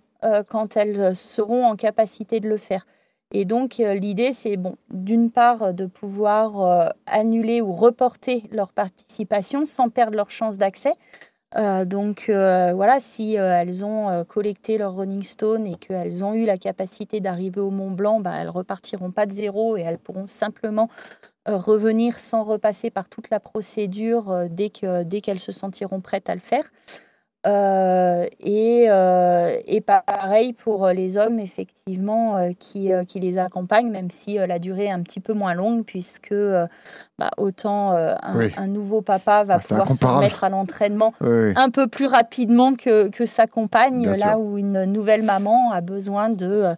[0.48, 2.86] quand elles seront en capacité de le faire.
[3.30, 8.72] Et donc, euh, l'idée, c'est, bon, d'une part, de pouvoir euh, annuler ou reporter leur
[8.72, 10.94] participation sans perdre leur chance d'accès.
[11.56, 16.22] Euh, donc euh, voilà, si euh, elles ont euh, collecté leur Running Stone et qu'elles
[16.22, 19.80] ont eu la capacité d'arriver au Mont Blanc, bah, elles repartiront pas de zéro et
[19.80, 20.90] elles pourront simplement
[21.48, 26.02] euh, revenir sans repasser par toute la procédure euh, dès que dès qu'elles se sentiront
[26.02, 26.64] prêtes à le faire.
[27.47, 33.91] Euh, et, euh, et pareil pour les hommes, effectivement, euh, qui, euh, qui les accompagnent,
[33.91, 36.66] même si euh, la durée est un petit peu moins longue, puisque euh,
[37.18, 38.53] bah, autant euh, un, Oui.
[38.57, 43.09] un nouveau papa va pouvoir se remettre à l'entraînement Oui, un peu plus rapidement que,
[43.09, 44.41] que sa compagne, Bien là sûr.
[44.41, 46.74] où une nouvelle maman a besoin de euh,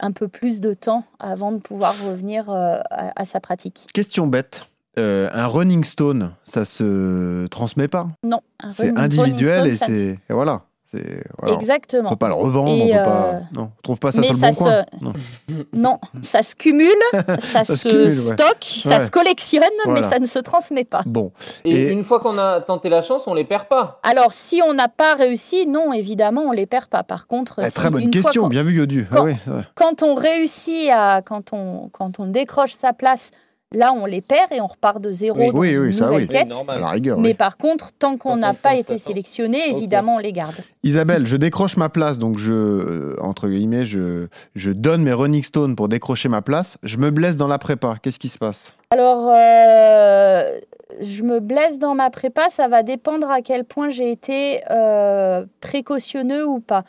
[0.00, 3.86] un peu plus de temps avant de pouvoir revenir euh, à, à sa pratique.
[3.92, 4.62] Question bête.
[4.98, 8.08] Euh, un running stone, ça se transmet pas.
[8.24, 9.92] Non, un C'est running- individuel et ne- c'est
[10.28, 10.62] et voilà.
[10.90, 11.54] C'est voilà.
[11.54, 12.08] On Exactement.
[12.08, 13.40] peut pas le revendre, Et, on peut euh, pas.
[13.54, 14.84] Non, on trouve pas ça mais sur le ça bon coin.
[15.02, 15.12] Non.
[15.74, 16.88] Non, ça se cumule,
[17.40, 18.10] ça, se se, cumule, ouais.
[18.10, 19.00] stocke, ça Ouais.
[19.04, 20.00] se collectionne, Voilà.
[20.00, 21.02] mais ça ne se transmet pas.
[21.04, 21.30] Bon,
[21.66, 24.00] Et, Et- une fois qu'on a tenté la chance, on les perd pas.
[24.02, 27.02] Alors, si on n'a pas réussi, non, évidemment, on les perd pas.
[27.02, 29.06] Par contre, eh, si très bonne une fois question, bien vu Yodu.
[29.10, 29.28] Ah quand-
[29.74, 33.30] quand on réussit à, quand on, quand on décroche sa place,
[33.72, 36.06] là, on les perd et on repart de zéro Oui, dans oui, une oui, ça,
[36.06, 36.22] nouvelle.
[36.22, 36.48] Oui, quête.
[36.48, 36.76] normal.
[36.76, 37.18] à la rigueur.
[37.18, 37.34] Mais oui.
[37.34, 39.10] par contre, tant qu'on n'a pas été ça, ça.
[39.10, 40.56] sélectionné, évidemment, on les garde.
[40.82, 45.42] Isabelle, je décroche ma place, donc je, euh, entre guillemets, je, je donne mes running
[45.42, 46.78] stones pour décrocher ma place.
[46.82, 47.96] Je me blesse dans la prépa.
[48.02, 48.74] Qu'est-ce qui se passe?
[48.90, 50.58] Alors, euh,
[51.00, 55.44] je me blesse dans ma prépa, ça va dépendre à quel point j'ai été euh,
[55.60, 56.84] précautionneux ou pas.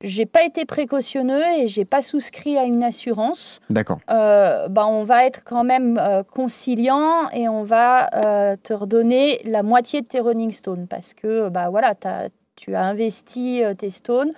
[0.00, 3.58] J'ai pas été précautionneux et j'ai pas souscrit à une assurance.
[3.68, 3.98] D'accord.
[4.12, 9.40] euh, bah, on va être quand même euh, conciliant et on va euh, te redonner
[9.44, 13.74] la moitié de tes running stones parce que bah, voilà, t'as- tu as investi euh,
[13.74, 14.30] tes stones,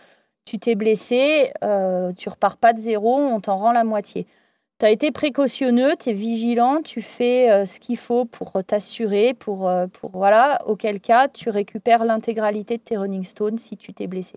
[0.46, 4.26] tu t'es blessé, euh, tu repars pas de zéro, on t'en rend la moitié.
[4.78, 9.70] tu as été précautionneux, tu es vigilant, tu fais ce qu'il faut pour t'assurer, pour,
[9.92, 14.36] pour voilà, auquel cas tu récupères l'intégralité de tes running stones si tu t'es blessé.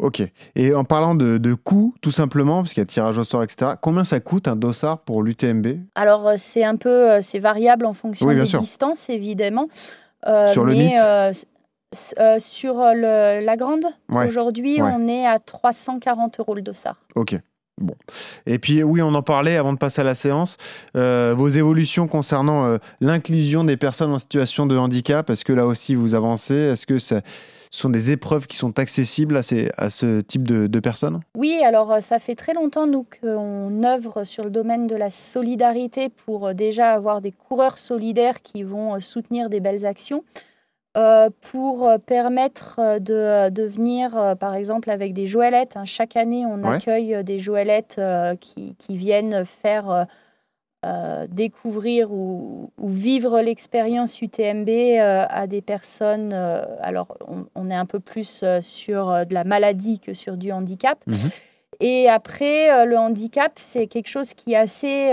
[0.00, 0.22] Ok.
[0.56, 3.42] Et en parlant de, de coût, tout simplement, parce qu'il y a tirage au sort,
[3.42, 7.38] etc., combien ça coûte un dossard pour l'UTMB Alors, euh, c'est un peu euh, c'est
[7.38, 8.60] variable en fonction Oui, des sûr.
[8.60, 9.68] distances, évidemment.
[10.26, 11.32] Euh, Sur le mais NIT euh,
[12.18, 14.26] euh, sur le- la grande, Ouais.
[14.26, 14.90] aujourd'hui, Ouais.
[14.94, 17.04] on est à 340 euros le dossard.
[17.14, 17.36] Ok.
[17.80, 17.94] Bon.
[18.44, 20.58] Et puis oui, on en parlait avant de passer à la séance.
[20.96, 25.64] euh, vos évolutions concernant euh, l'inclusion des personnes en situation de handicap, est-ce que là
[25.66, 26.54] aussi vous avancez?
[26.54, 27.22] Est-ce que ça-
[27.70, 31.20] ce sont des épreuves qui sont accessibles à, ces, à ce type de, de personnes?
[31.36, 35.08] Oui, alors euh, ça fait très longtemps nous qu'on œuvre sur le domaine de la
[35.10, 40.24] solidarité pour euh, déjà avoir des coureurs solidaires qui vont euh, soutenir des belles actions,
[40.96, 45.76] euh, pour permettre de, de venir euh, par exemple avec des joëlettes.
[45.76, 45.84] hein.
[45.84, 46.74] Chaque année, on Ouais.
[46.74, 50.06] accueille des joëlettes euh, qui, qui viennent faire
[50.86, 56.32] euh, découvrir ou, ou vivre l'expérience UTMB euh, à des personnes.
[56.32, 60.52] euh, alors, on, on est un peu plus sur de la maladie que sur du
[60.52, 60.98] handicap.
[61.06, 61.30] Mhm.
[61.80, 65.12] Et après, le handicap, c'est quelque chose qui est assez,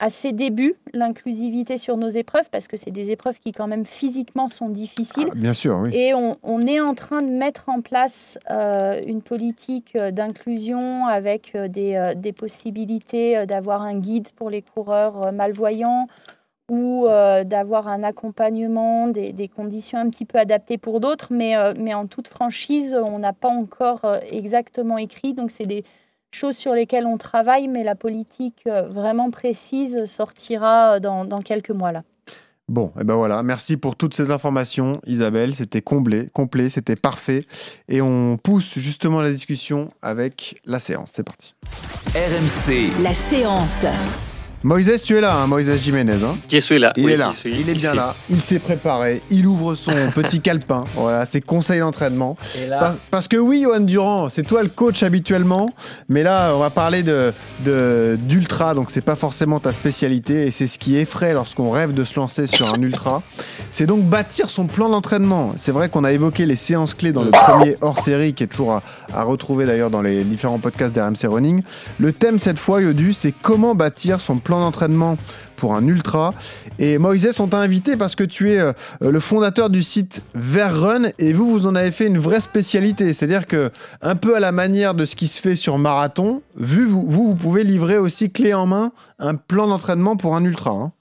[0.00, 3.84] à ses débuts, l'inclusivité sur nos épreuves, parce que c'est des épreuves qui quand même
[3.84, 5.26] physiquement sont difficiles.
[5.32, 5.90] Ah, Bien sûr, oui.
[5.92, 11.06] Et on, on est en train de mettre en place euh, une politique euh, d'inclusion
[11.06, 16.06] avec euh, des, euh, des possibilités d'avoir un guide pour les coureurs malvoyants
[16.70, 21.28] ou euh, d'avoir un accompagnement, des, des conditions un petit peu adaptées pour d'autres.
[21.32, 25.34] Mais, mais en toute franchise, on n'a pas encore exactement écrit.
[25.34, 25.82] Donc, c'est des
[26.30, 31.40] choses sur lesquelles on travaille, mais la politique euh, vraiment précise sortira euh, dans, dans
[31.40, 32.02] quelques mois là.
[32.68, 35.54] Bon, et ben voilà, merci pour toutes ces informations, Isabelle.
[35.54, 37.44] C'était comblé, complet, c'était parfait.
[37.88, 41.12] Et on pousse justement la discussion avec la séance.
[41.14, 41.54] C'est parti.
[42.14, 43.86] RMC, La séance.
[44.64, 46.14] Moïse, tu es là, hein, Moïse Jiménez.
[46.24, 46.92] hein Je suis là.
[46.96, 47.96] il oui, est là, suis il est bien ici.
[47.96, 52.36] là, il s'est préparé, il ouvre son petit calepin, voilà, ses conseils d'entraînement.
[52.68, 55.70] Par- Parce que oui, Johan Durand, c'est toi le coach habituellement,
[56.08, 57.32] mais là, on va parler de
[57.64, 61.92] de- d'ultra, donc c'est pas forcément ta spécialité, et c'est ce qui effraie lorsqu'on rêve
[61.94, 63.22] de se lancer sur un ultra.
[63.70, 65.52] C'est donc bâtir son plan d'entraînement.
[65.56, 68.72] C'est vrai qu'on a évoqué les séances clés dans le premier hors-série, qui est toujours
[68.72, 68.82] à,
[69.14, 71.62] à retrouver d'ailleurs dans les différents podcasts d'RMC Running.
[72.00, 75.18] Le thème cette fois, Yodu, c'est comment bâtir son plan d'entraînement
[75.56, 76.34] pour un ultra.
[76.78, 81.10] Et Moïse, on t'a invité parce que tu es euh, le fondateur du site Verrun
[81.18, 83.12] et vous, vous en avez fait une vraie spécialité.
[83.12, 83.70] C'est-à-dire que,
[84.00, 87.34] un peu à la manière de ce qui se fait sur marathon, vu vous, vous,
[87.34, 90.70] pouvez livrer aussi clé en main un plan d'entraînement pour un ultra.
[90.70, 90.92] hein.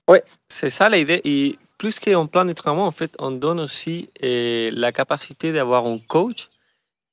[0.49, 1.21] C'est ça l'idée.
[1.23, 5.99] Et plus qu'un plan d'entraînement, en fait, on donne aussi euh, la capacité d'avoir un
[5.99, 6.47] coach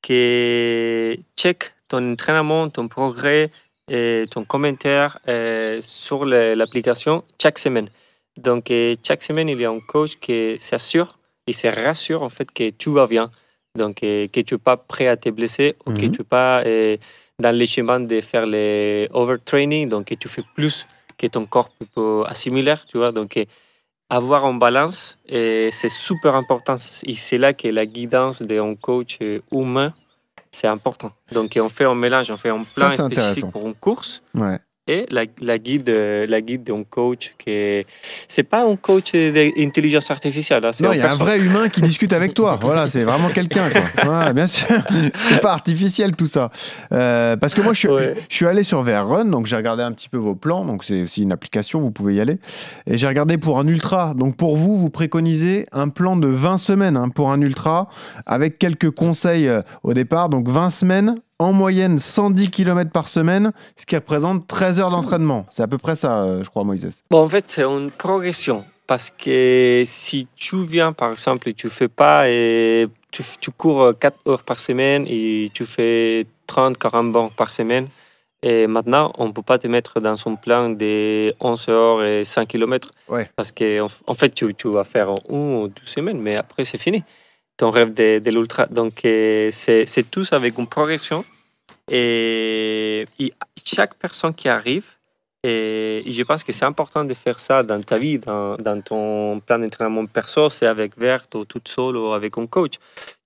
[0.01, 3.51] qui check ton entraînement, ton progrès,
[3.91, 7.89] et ton commentaire euh, sur l'application chaque semaine.
[8.39, 12.31] Donc, euh, chaque semaine, il y a un coach qui s'assure et se rassure en
[12.31, 13.31] fait que tout va bien.
[13.77, 16.11] Donc, euh, que tu n'es pas prêt à te blesser ou que Mhm.
[16.11, 16.97] tu n'es pas euh,
[17.41, 20.87] dans les chemins de faire les overtraining, donc que tu fais plus
[21.19, 23.13] que ton corps peut assimiler, tu vois.
[23.13, 23.45] Donc, euh,
[24.11, 26.77] avoir en balance, c'est super important.
[27.07, 29.93] Et c'est là que la guidance d'un coach euh, humain,
[30.55, 31.13] c'est important.
[31.33, 34.59] Donc, on fait un mélange, on fait un plan c'est spécifique pour une course Ouais.
[34.87, 37.87] Et la, la guide, euh, la guide d'un coach qui est...
[38.29, 40.65] C'est pas un coach d'intelligence artificielle.
[40.65, 42.59] hein, Non, il y a un vrai humain qui discute avec toi.
[42.65, 43.65] Voilà, c'est vraiment quelqu'un.
[44.35, 44.67] bien sûr,
[45.15, 46.51] c'est pas artificiel tout ça.
[46.93, 48.15] Euh, parce que moi, je suis, Ouais.
[48.29, 50.65] je suis allé sur VRRun, donc j'ai regardé un petit peu vos plans.
[50.65, 52.39] Donc c'est aussi une application, vous pouvez y aller.
[52.87, 54.13] Et j'ai regardé pour un ultra.
[54.15, 57.89] Donc pour vous, vous préconisez un plan de 20 semaines hein, pour un ultra,
[58.27, 60.29] avec quelques conseils euh, au départ.
[60.29, 65.47] Donc 20 semaines, en moyenne 110 km par semaine, ce qui représente 13 heures d'entraînement.
[65.51, 66.89] C'est à peu près ça, euh, je crois, Moïse.
[67.11, 68.65] Bon, en fait, c'est une progression.
[68.87, 73.93] Parce que si tu viens, par exemple, et tu fais pas, et tu, tu cours
[73.99, 77.89] 4 heures par semaine et tu fais 30, 40 bornes par semaine,
[78.43, 82.25] et maintenant, on ne peut pas te mettre dans son plan de 11 heures et
[82.25, 82.91] 5 km.
[83.09, 83.31] Ouais.
[83.37, 86.77] Parce qu'en en fait, tu, tu vas faire une ou deux semaines, mais après, c'est
[86.77, 87.03] fini.
[87.57, 88.67] Ton rêve de, de l'ultra.
[88.67, 91.25] Donc, euh, c'est tous avec une progression.
[91.91, 93.33] Et, et
[93.65, 94.87] chaque personne qui arrive,
[95.43, 99.41] et je pense que c'est important de faire ça dans ta vie, dans, dans ton
[99.41, 102.75] plan d'entraînement perso, c'est avec Vert ou toute seule ou avec un coach.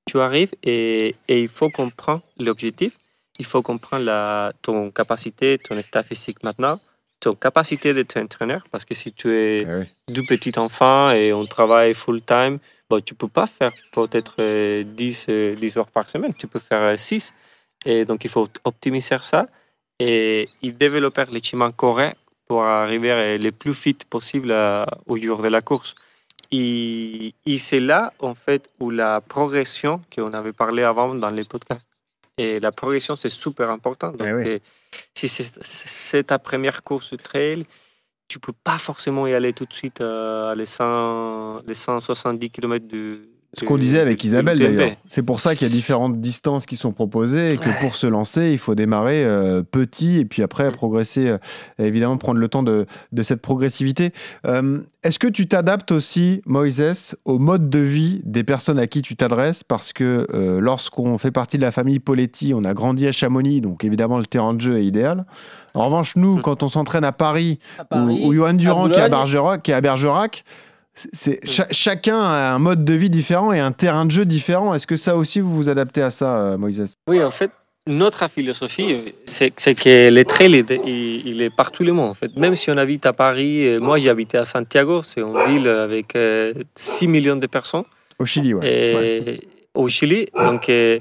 [0.07, 2.95] Tu arrives et, et il faut comprendre l'objectif,
[3.39, 6.81] il faut comprendre la, ton capacité, ton état physique maintenant,
[7.21, 9.85] ton capacité d'être entraîneur, parce que si tu es Ah oui.
[10.13, 12.59] deux petits enfants et on travaille full time,
[12.89, 16.59] bon, tu peux pas faire peut-être euh, 10, euh, 10 heures par semaine, tu peux
[16.61, 17.33] faire 6.
[17.85, 19.47] Et donc, il faut optimiser ça.
[20.01, 22.17] et ils développèrent les chemins corrects
[22.47, 24.53] pour arriver le plus vite possible
[25.07, 25.95] au jour de la course.
[26.51, 31.45] Et, et c'est là, en fait, où la progression, qu'on avait parlé avant dans les
[31.45, 31.89] podcasts,
[32.39, 34.11] et la progression, c'est super important.
[34.13, 34.49] Donc, Eh oui.
[34.49, 34.59] euh,
[35.15, 37.67] si c'est c'est ta première course de trail,
[38.29, 42.51] tu peux pas forcément y aller tout de suite euh, à les, 100, les 170
[42.51, 43.23] km de.
[43.55, 44.91] Ce qu'on disait avec Isabelle d'ailleurs.
[45.09, 48.07] C'est pour ça qu'il y a différentes distances qui sont proposées et que pour se
[48.07, 50.73] lancer, il faut démarrer euh, petit et puis après Mm.
[50.73, 51.39] progresser, euh,
[51.79, 54.13] évidemment prendre le temps de, de cette progressivité.
[54.47, 59.01] Euh, Est-ce que tu t'adaptes aussi, Moïse, au mode de vie des personnes à qui
[59.01, 59.65] tu t'adresses?
[59.65, 63.61] Parce que euh, lorsqu'on fait partie de la famille Poletti, on a grandi à Chamonix,
[63.63, 65.25] donc évidemment le terrain de jeu est idéal.
[65.75, 66.43] En revanche, nous, Mm.
[66.43, 69.09] quand on s'entraîne à Paris, À Paris, ou, ou Johan Durand qui est à.
[69.09, 70.45] Bergerac, qui est à Bergerac,
[71.13, 74.75] c'est- cha- chacun a un mode de vie différent et un terrain de jeu différent.
[74.75, 76.85] Est-ce que ça aussi vous vous adaptez à ça, euh, Moïse?
[77.09, 77.51] Oui, en fait,
[77.87, 82.11] notre philosophie, euh, c'est que le trail, il, il- est partout le monde.
[82.11, 82.37] En fait.
[82.37, 85.69] Même si on habite à Paris, euh, moi j'ai habité à Santiago, c'est une ville
[85.69, 87.85] avec euh, 6 millions de personnes,
[88.19, 88.67] Au Chili, ouais.
[88.67, 89.41] et Ouais.
[89.75, 90.27] au Chili.
[90.35, 90.99] Donc, euh,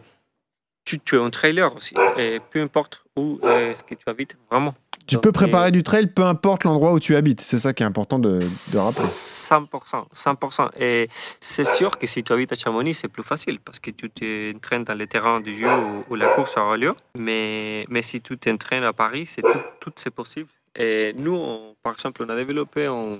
[0.85, 4.37] tu, tu es un trailer aussi, et peu importe où euh, est-ce que tu habites,
[4.49, 4.73] vraiment.
[5.07, 7.41] Tu peux préparer du trail peu importe l'endroit où tu habites.
[7.41, 9.05] C'est ça qui est important de, de rappeler.
[9.05, 10.69] 100%, 100%.
[10.79, 14.09] Et c'est sûr que si tu habites à Chamonix, c'est plus facile parce que tu
[14.09, 16.93] t'entraînes dans les terrains du jeu où, où la course aura lieu.
[17.17, 20.49] Mais, mais si tu t'entraînes à Paris, c'est tout, tout c'est possible.
[20.77, 23.17] Et nous, on- par exemple, on a développé un,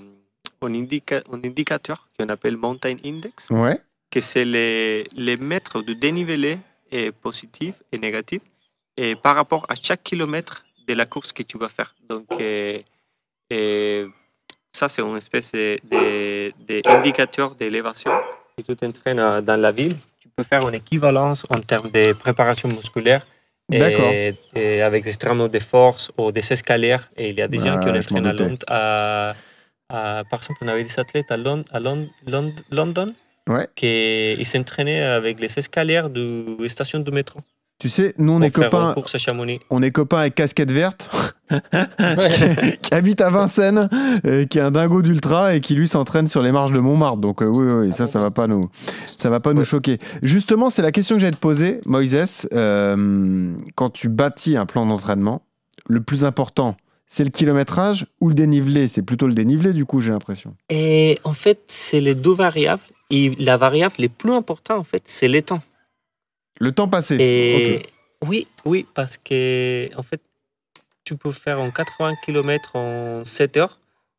[0.62, 3.80] un, indica- un indicateur qu'on appelle Mountain Index, Ouais.
[4.10, 6.58] que c'est les, les mètres de dénivelé
[6.92, 8.42] et positif et négatif
[8.96, 11.94] et par rapport à chaque kilomètre de la course que tu vas faire.
[12.08, 12.78] Donc, euh,
[13.52, 14.08] euh,
[14.72, 15.52] ça, c'est une espèce
[16.82, 18.10] d'indicateur d'élévation.
[18.56, 22.12] Si tu t'entraînes euh, dans la ville, tu peux faire une équivalence en termes de
[22.14, 23.26] préparation musculaire.
[23.70, 27.10] Et, et avec des entraînements de force ou des escalières.
[27.18, 28.32] Et il y a des gens Ah, qui ont entraîné à.
[28.32, 28.64] Londres.
[28.66, 29.34] À,
[29.90, 33.14] à- par exemple, on avait des athlètes à, Lon- à Lon- Lon- London
[33.46, 33.66] Ouais.
[33.76, 37.40] qui s'entraînaient avec les escalières de station de métro.
[37.78, 38.96] Tu sais, nous on est copains.
[39.70, 41.08] On est copains avec Casquette Verte,
[42.82, 43.88] qui habite à Vincennes,
[44.24, 47.18] euh, qui est un dingo d'ultra et qui lui s'entraîne sur les marches de Montmartre.
[47.18, 48.62] Donc euh, oui, oui, ça, ça va pas nous,
[49.06, 49.98] ça va pas nous choquer.
[50.22, 52.48] Justement, c'est la question que j'allais te poser, Moïse.
[52.52, 55.42] Euh, quand tu bâtis un plan d'entraînement,
[55.88, 56.76] le plus important,
[57.06, 58.88] c'est le kilométrage ou le dénivelé?
[58.88, 60.54] C'est plutôt le dénivelé, du coup, j'ai l'impression.
[60.68, 62.82] Et en fait, c'est les deux variables.
[63.10, 65.62] Et la variable la plus importante, en fait, c'est le temps.
[66.60, 67.16] Le temps passé.
[67.20, 67.82] Et
[68.26, 70.20] oui, oui, parce que en fait,
[71.04, 73.78] tu peux faire en 80 km en 7 heures,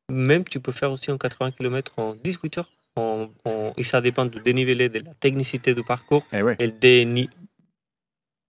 [0.09, 2.69] même tu peux faire aussi en 80 km en 18 heures.
[3.77, 6.55] Et ça dépend du dénivelé, de la technicité du parcours Eh ouais.
[6.59, 7.29] et déni-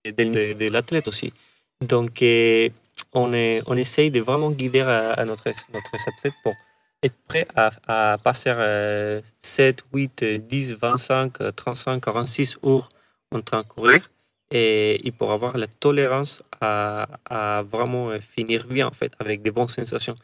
[0.04, 1.32] de, de- de l'athlète aussi.
[1.80, 2.68] Donc, euh,
[3.12, 6.54] on, est, on essaye de vraiment guider à, à notre, notre athlète pour
[7.02, 7.70] être prêt à,
[8.12, 12.88] à passer euh, 7, 8, euh, 10, 25, euh, 35, 46 heures
[13.32, 14.10] en train de courir
[14.50, 19.42] et, et pour avoir la tolérance à, à vraiment euh, finir bien en fait avec
[19.42, 20.16] des bonnes sensations.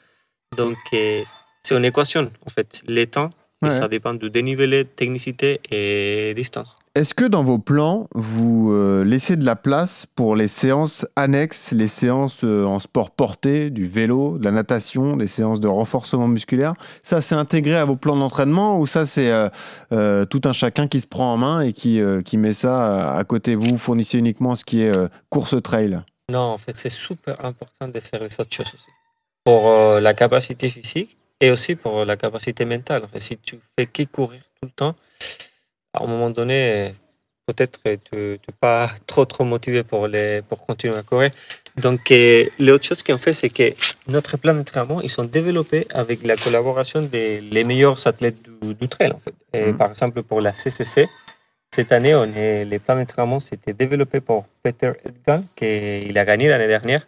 [0.56, 1.22] Donc euh,
[1.62, 3.30] c'est une équation en fait, les temps
[3.66, 6.76] et ça dépend du dénivelé, technicité et distance.
[6.96, 11.72] Est-ce que dans vos plans, vous euh, laissez de la place pour les séances annexes,
[11.72, 16.26] les séances euh, en sport porté, du vélo, de la natation, des séances de renforcement
[16.26, 16.72] musculaire?
[17.02, 19.30] Ça, c'est intégré à vos plans d'entraînement ou ça, c'est
[19.92, 23.24] euh, tout un chacun qui se prend en main et qui, qui met ça à,
[23.24, 23.56] côté?
[23.56, 24.92] Vous fournissez uniquement ce qui est
[25.28, 26.00] course trail?
[26.32, 28.90] Non, en fait, c'est super important de faire les autres choses aussi.
[29.44, 33.02] Pour la capacité physique et aussi pour la capacité mentale.
[33.18, 34.94] Si tu fais que courir tout le temps,
[35.92, 36.94] à un moment donné,
[37.46, 37.80] peut-être
[38.10, 41.30] tu n'es pas trop, trop motivé pour, les, pour continuer à courir.
[41.76, 43.70] Donc, euh, l'autre chose qu'on fait, c'est que
[44.08, 48.88] notre plan d'entraînement, ils sont développés avec la collaboration des les meilleurs athlètes du, du
[48.88, 49.34] trail, en fait.
[49.52, 49.76] Et Mhm.
[49.76, 51.06] Par exemple, pour la CCC,
[51.70, 55.66] cette année, on est, les plans d'entraînement, c'était développé par Peter Edgan, qui
[56.16, 57.06] a gagné l'année dernière,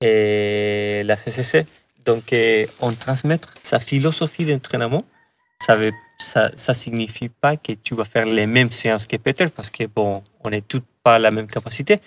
[0.00, 1.64] et la CCC.
[2.04, 5.04] Donc, euh, on transmet sa philosophie d'entraînement.
[5.60, 9.48] Ça ne ça, ça signifie pas que tu vas faire les mêmes séances que Peter,
[9.48, 11.98] parce que, bon, on n'est tous pas à la même capacité,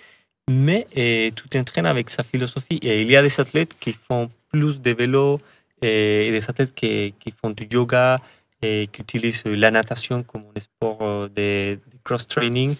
[0.48, 2.78] mais euh, tu t'entraînes avec sa philosophie.
[2.82, 5.40] Et il y a des athlètes qui font plus de vélo,
[5.82, 8.18] et des athlètes qui, font du yoga,
[8.62, 12.74] et qui utilisent la natation comme un sport euh, de, cross-training.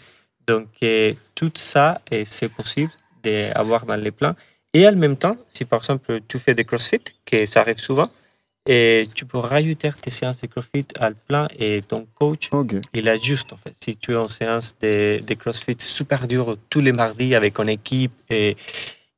[0.46, 2.90] Donc, euh, tout ça, euh, c'est possible
[3.22, 4.34] d'avoir dans les plans.
[4.76, 8.10] Et en même temps, si par exemple tu fais des CrossFit, que ça arrive souvent,
[8.66, 12.50] et tu peux rajouter tes séances de CrossFit à le plan et ton coach,
[12.92, 13.74] il ajuste en fait.
[13.82, 17.70] Si tu es en séance de, de CrossFit super dur tous les mardis avec une
[17.70, 18.54] équipe et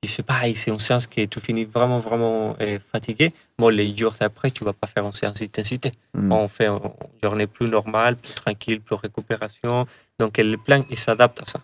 [0.04, 3.32] c'est pareil, c'est une séance qui tu finis vraiment, vraiment euh, fatigué.
[3.58, 5.90] Bon, les jours après, tu vas pas faire une séance d'intensité.
[6.14, 6.30] Hmm.
[6.30, 6.78] On fait une
[7.20, 9.86] journée plus normale, plus tranquille, plus récupération.
[10.20, 11.60] Donc, le plan, il s'adapte à ça.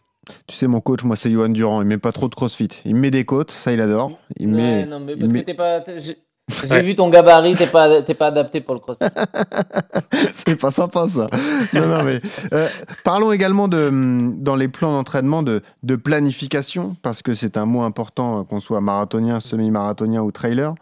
[0.46, 1.82] Tu sais, mon coach, moi, c'est Johan Durand.
[1.82, 2.68] Il met pas trop de crossfit.
[2.84, 4.18] Il met des côtes, ça, il adore.
[4.38, 4.86] Il Ouais, met.
[4.86, 5.80] non, mais il parce met- que t'es pas.
[5.80, 5.98] t'es-
[6.64, 6.82] J'ai Ouais.
[6.82, 9.04] vu ton gabarit, t'es pas, t'es pas adapté pour le crossfit.
[10.46, 11.28] c'est pas sympa, ça.
[11.72, 12.20] Non, non, mais.
[12.52, 12.68] euh,
[13.02, 17.64] parlons également de, hum, dans les plans d'entraînement de, de planification, parce que c'est un
[17.66, 20.74] mot important, euh, qu'on soit marathonien, semi-marathonien ou trailer.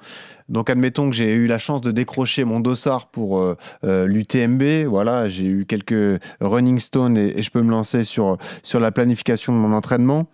[0.49, 4.87] Donc, admettons que j'ai eu la chance de décrocher mon dossard pour euh, euh, l'UTMB.
[4.89, 8.91] Voilà, j'ai eu quelques running stones et, et je peux me lancer sur, sur la
[8.91, 10.27] planification de mon entraînement.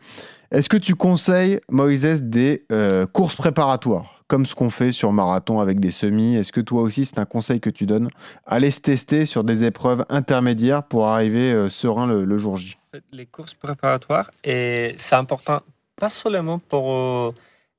[0.51, 2.65] Est-ce que tu conseilles, Moïse, des
[3.13, 7.05] courses préparatoires, comme ce qu'on fait sur marathon avec des semis Est-ce que toi aussi,
[7.07, 8.11] c'est un conseil que tu donnes?
[8.47, 12.77] Aller se tester sur des épreuves intermédiaires pour arriver euh, serein le, le jour J
[13.13, 15.61] Les courses préparatoires, et c'est important,
[15.97, 17.33] pas seulement pour euh,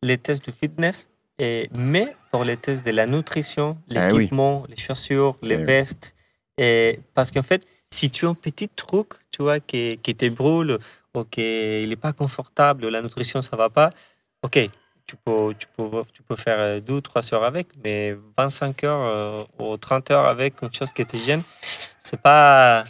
[0.04, 3.96] les tests de fitness, et, mais pour les tests de la nutrition, oui.
[3.98, 5.64] l'équipement, les chaussures, les Eh oui.
[5.66, 6.16] vestes.
[6.58, 10.28] Et parce qu'en fait, si tu as un petit truc, tu vois, qui, qui te
[10.30, 10.78] brûle,
[11.16, 13.92] ou qu'il n'est pas confortable, la nutrition, ça va pas,
[14.44, 14.60] ok,
[15.10, 18.84] tu peux, tu peux, tu peux faire euh, 2 ou 3 heures avec, mais 25
[18.86, 21.44] heures euh, ou 30 heures avec une chose qui te gêne,
[22.00, 22.86] c'est pas,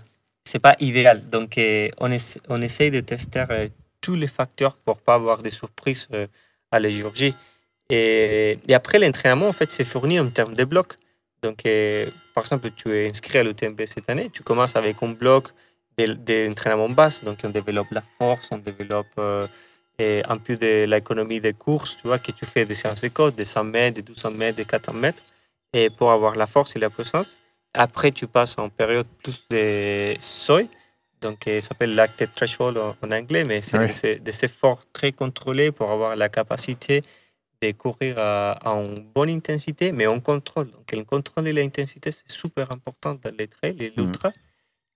[0.45, 1.21] c'est pas idéal.
[1.29, 3.45] Donc, euh, on, essa- on essaye de tester
[4.01, 6.07] tous les facteurs pour pas avoir des surprises
[6.71, 7.13] à la jour.
[7.89, 10.95] Et, et après, l'entraînement, en fait, c'est fourni en termes de blocs.
[11.43, 11.63] Donc,
[12.35, 15.49] par exemple, tu es inscrit à l'UTMB cette année, tu commences avec un bloc
[15.97, 17.23] de- d'entraînement basse.
[17.23, 19.07] Donc, on développe la force, on développe
[19.99, 23.09] et un peu de l'économie des courses, tu vois, que tu fais des séances de
[23.09, 25.21] côte, des 100 mètres, des 200 mètres, des 400 mètres,
[25.73, 27.35] et pour avoir la force et la puissance.
[27.73, 30.69] Après, tu passes en période plus de seuil,
[31.21, 34.19] donc euh, ça s'appelle lactate threshold en, en anglais, mais c'est Ouais.
[34.19, 37.01] des, efforts très contrôlés pour avoir la capacité
[37.61, 40.71] de courir à, à une bonne intensité, mais en contrôle.
[40.71, 44.31] Donc, le contrôle de l'intensité, c'est super important dans les trails et l'ultra.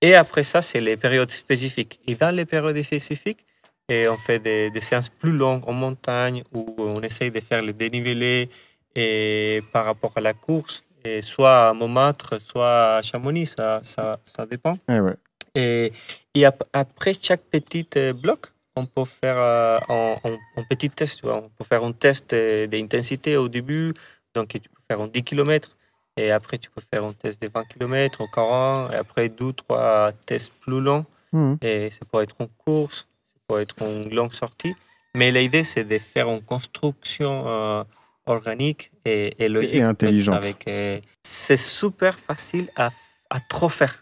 [0.01, 1.99] Et après ça, c'est les périodes spécifiques.
[2.07, 3.45] Et dans les périodes spécifiques,
[3.89, 7.61] et on fait des, des séances plus longues en montagne où on essaye de faire
[7.61, 8.49] le dénivelé
[8.95, 14.19] et par rapport à la course, et soit à Montmartre, soit à Chamonix, ça, ça,
[14.23, 14.77] ça dépend.
[14.89, 15.15] Eh ouais.
[15.55, 15.91] Et,
[16.33, 20.89] et ap- après chaque petit euh, bloc, on peut faire euh, un, un- un petit
[20.89, 21.19] test.
[21.19, 21.37] tu vois.
[21.37, 23.93] On peut faire un test euh, d'intensité au début.
[24.33, 25.75] Donc, tu peux faire un 10 km.
[26.17, 28.93] Et après, tu peux faire un test de 20 km, au 40.
[28.93, 31.05] Et après, deux, trois tests plus longs.
[31.33, 31.57] Mhm.
[31.61, 33.07] Et ça peut être en course,
[33.53, 34.75] peut être une longue sortie.
[35.15, 37.83] Mais l'idée, c'est de faire une construction euh,
[38.25, 39.73] organique et, et logique.
[39.75, 40.35] Et intelligente.
[40.35, 42.89] Avec, euh, c'est super facile à,
[43.29, 43.99] à trop faire.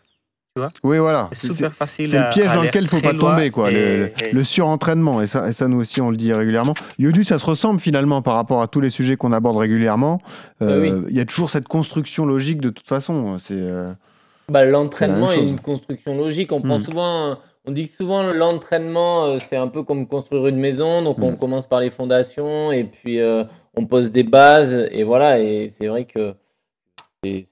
[0.84, 1.30] Oui, voilà.
[1.32, 3.52] C'est C'est- super facile C'est le piège à dans lequel il faut très pas tomber,
[3.52, 3.72] quoi.
[3.72, 5.22] et- le, le- et- le surentraînement.
[5.22, 6.74] Et ça, et ça, nous aussi, on le dit régulièrement.
[7.00, 10.22] Yodu, ça se ressemble finalement par rapport à tous les sujets qu'on aborde régulièrement.
[10.62, 11.06] Euh, Bah oui.
[11.10, 13.38] Il y a toujours cette construction logique de toute façon.
[13.40, 13.54] C'est.
[13.56, 13.94] euh,
[14.50, 16.52] Bah, l'entraînement est une construction logique.
[16.52, 16.84] On prend Mm.
[16.84, 21.02] souvent, on dit que souvent l'entraînement euh, c'est un peu comme construire une maison.
[21.04, 21.38] Donc on Mm.
[21.38, 23.44] commence par les fondations et puis euh,
[23.76, 25.40] on pose des bases et voilà.
[25.40, 26.34] Et c'est vrai que
[27.24, 27.46] c'est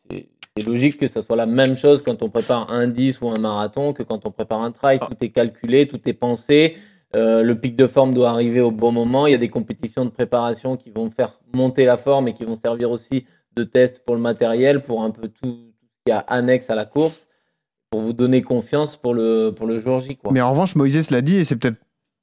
[0.65, 3.93] logique que ce soit la même chose quand on prépare un 10 ou un marathon
[3.93, 4.99] que quand on prépare un trail.
[4.99, 6.75] Tout est calculé, tout est pensé.
[7.15, 9.25] Euh, le pic de forme doit arriver au bon moment.
[9.25, 12.43] Il y a des compétitions de préparation qui vont faire monter la forme et qui
[12.45, 15.47] vont servir aussi de test pour le matériel, pour un peu tout,
[15.79, 17.27] tout ce qui est annexe à la course,
[17.89, 20.15] pour vous donner confiance pour le, pour le jour J.
[20.17, 20.31] Quoi.
[20.31, 21.77] Mais en revanche, Moïse l'a dit, et c'est peut-être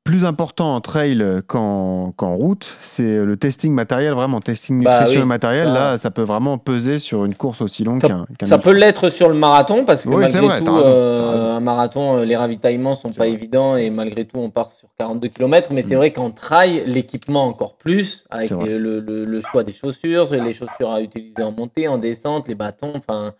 [0.05, 5.25] plus important en trail qu'en route, c'est le testing matériel, vraiment, testing Bah nutrition oui.
[5.25, 5.65] et matériel.
[5.67, 5.75] Bah.
[5.75, 9.09] Là, ça peut vraiment peser sur une course aussi longue qu'un qu'un Ça peut l'être
[9.09, 12.37] sur le marathon parce que Oui, malgré vrai, tout, raison, euh, un marathon, euh, les
[12.37, 13.33] ravitaillements sont C'est pas vrai.
[13.33, 15.73] évidents et malgré tout, on part sur 42 km.
[15.73, 15.99] Mais c'est Mm.
[15.99, 21.43] vrai qu'en trail, l'équipement encore plus avec le choix des chaussures, les chaussures à utiliser
[21.43, 23.33] en montée, en descente, les bâtons, enfin.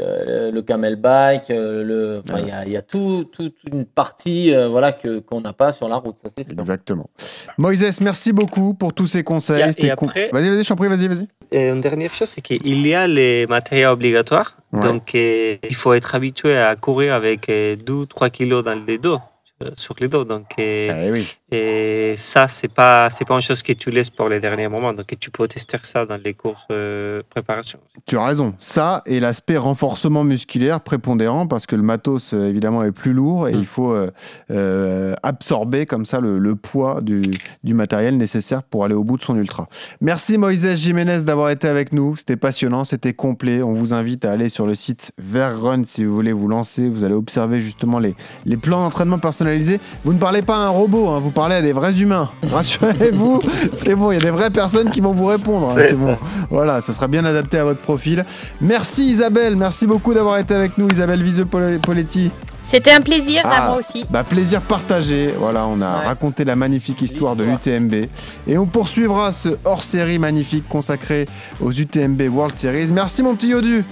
[0.00, 3.84] Euh, le camelback, euh, le, enfin, il y a, il y a tout, toute une
[3.84, 6.54] partie euh, voilà, que, qu'on n'a pas sur la route, ça c'est sûr.
[6.58, 7.10] Exactement.
[7.58, 9.70] Moïse, merci beaucoup pour tous ces conseils.
[9.76, 11.28] Et- et après- Vas-y, vas-y, je t'en prie, vas-y, vas-y.
[11.50, 14.56] Et une dernière chose, c'est qu'il y a les matériels obligatoires.
[14.72, 14.80] Ouais.
[14.80, 19.18] Donc, euh, il faut être habitué à courir avec 2-3 kilos dans les dos,
[19.62, 20.24] euh, sur les dos.
[20.24, 21.36] Donc, euh, Eh oui.
[21.52, 24.92] Et ça, c'est pas, c'est pas une chose que tu laisses pour les derniers moments.
[24.92, 27.78] Donc, tu peux tester ça dans les courses euh, préparation.
[28.06, 28.54] Tu as raison.
[28.58, 33.48] Ça et l'aspect renforcement musculaire prépondérant parce que le matos, euh, évidemment, est plus lourd
[33.48, 33.58] et Mm.
[33.58, 34.10] il faut euh,
[34.50, 37.22] euh, absorber comme ça le, le poids du,
[37.64, 39.68] du matériel nécessaire pour aller au bout de son ultra.
[40.00, 42.16] Merci Moïse Jiménez d'avoir été avec nous.
[42.16, 43.62] C'était passionnant, c'était complet.
[43.62, 46.88] On vous invite à aller sur le site Verrun si vous voulez vous lancer.
[46.88, 48.14] Vous allez observer justement les,
[48.46, 49.80] les plans d'entraînement personnalisés.
[50.04, 52.30] Vous ne parlez pas à un robot, hein, vous parlez parler à des vrais humains.
[52.52, 53.40] Rassurez-vous,
[53.78, 55.70] c'est bon, il y a des vraies personnes qui vont vous répondre.
[55.70, 56.16] hein, C'est c'est bon.
[56.50, 58.24] Voilà, ça sera bien adapté à votre profil.
[58.60, 62.30] Merci Isabelle, merci beaucoup d'avoir été avec nous, Isabelle Viseux-Poletti.
[62.68, 63.64] C'était un plaisir Ah.
[63.64, 64.06] à moi aussi.
[64.08, 65.34] Bah, plaisir partagé.
[65.38, 66.06] Voilà, on a Ouais.
[66.06, 68.06] raconté la magnifique histoire de l'UTMB.
[68.46, 71.26] Et on poursuivra ce hors-série magnifique consacré
[71.60, 72.86] aux UTMB World Series.
[72.92, 73.84] Merci mon petit Yodu.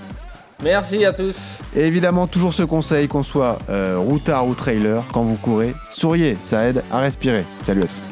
[0.62, 1.36] Merci à tous.
[1.74, 6.36] Et évidemment, toujours ce conseil, qu'on soit euh, routard ou trailer, quand vous courez, souriez,
[6.42, 7.44] ça aide à respirer.
[7.62, 8.09] Salut à tous.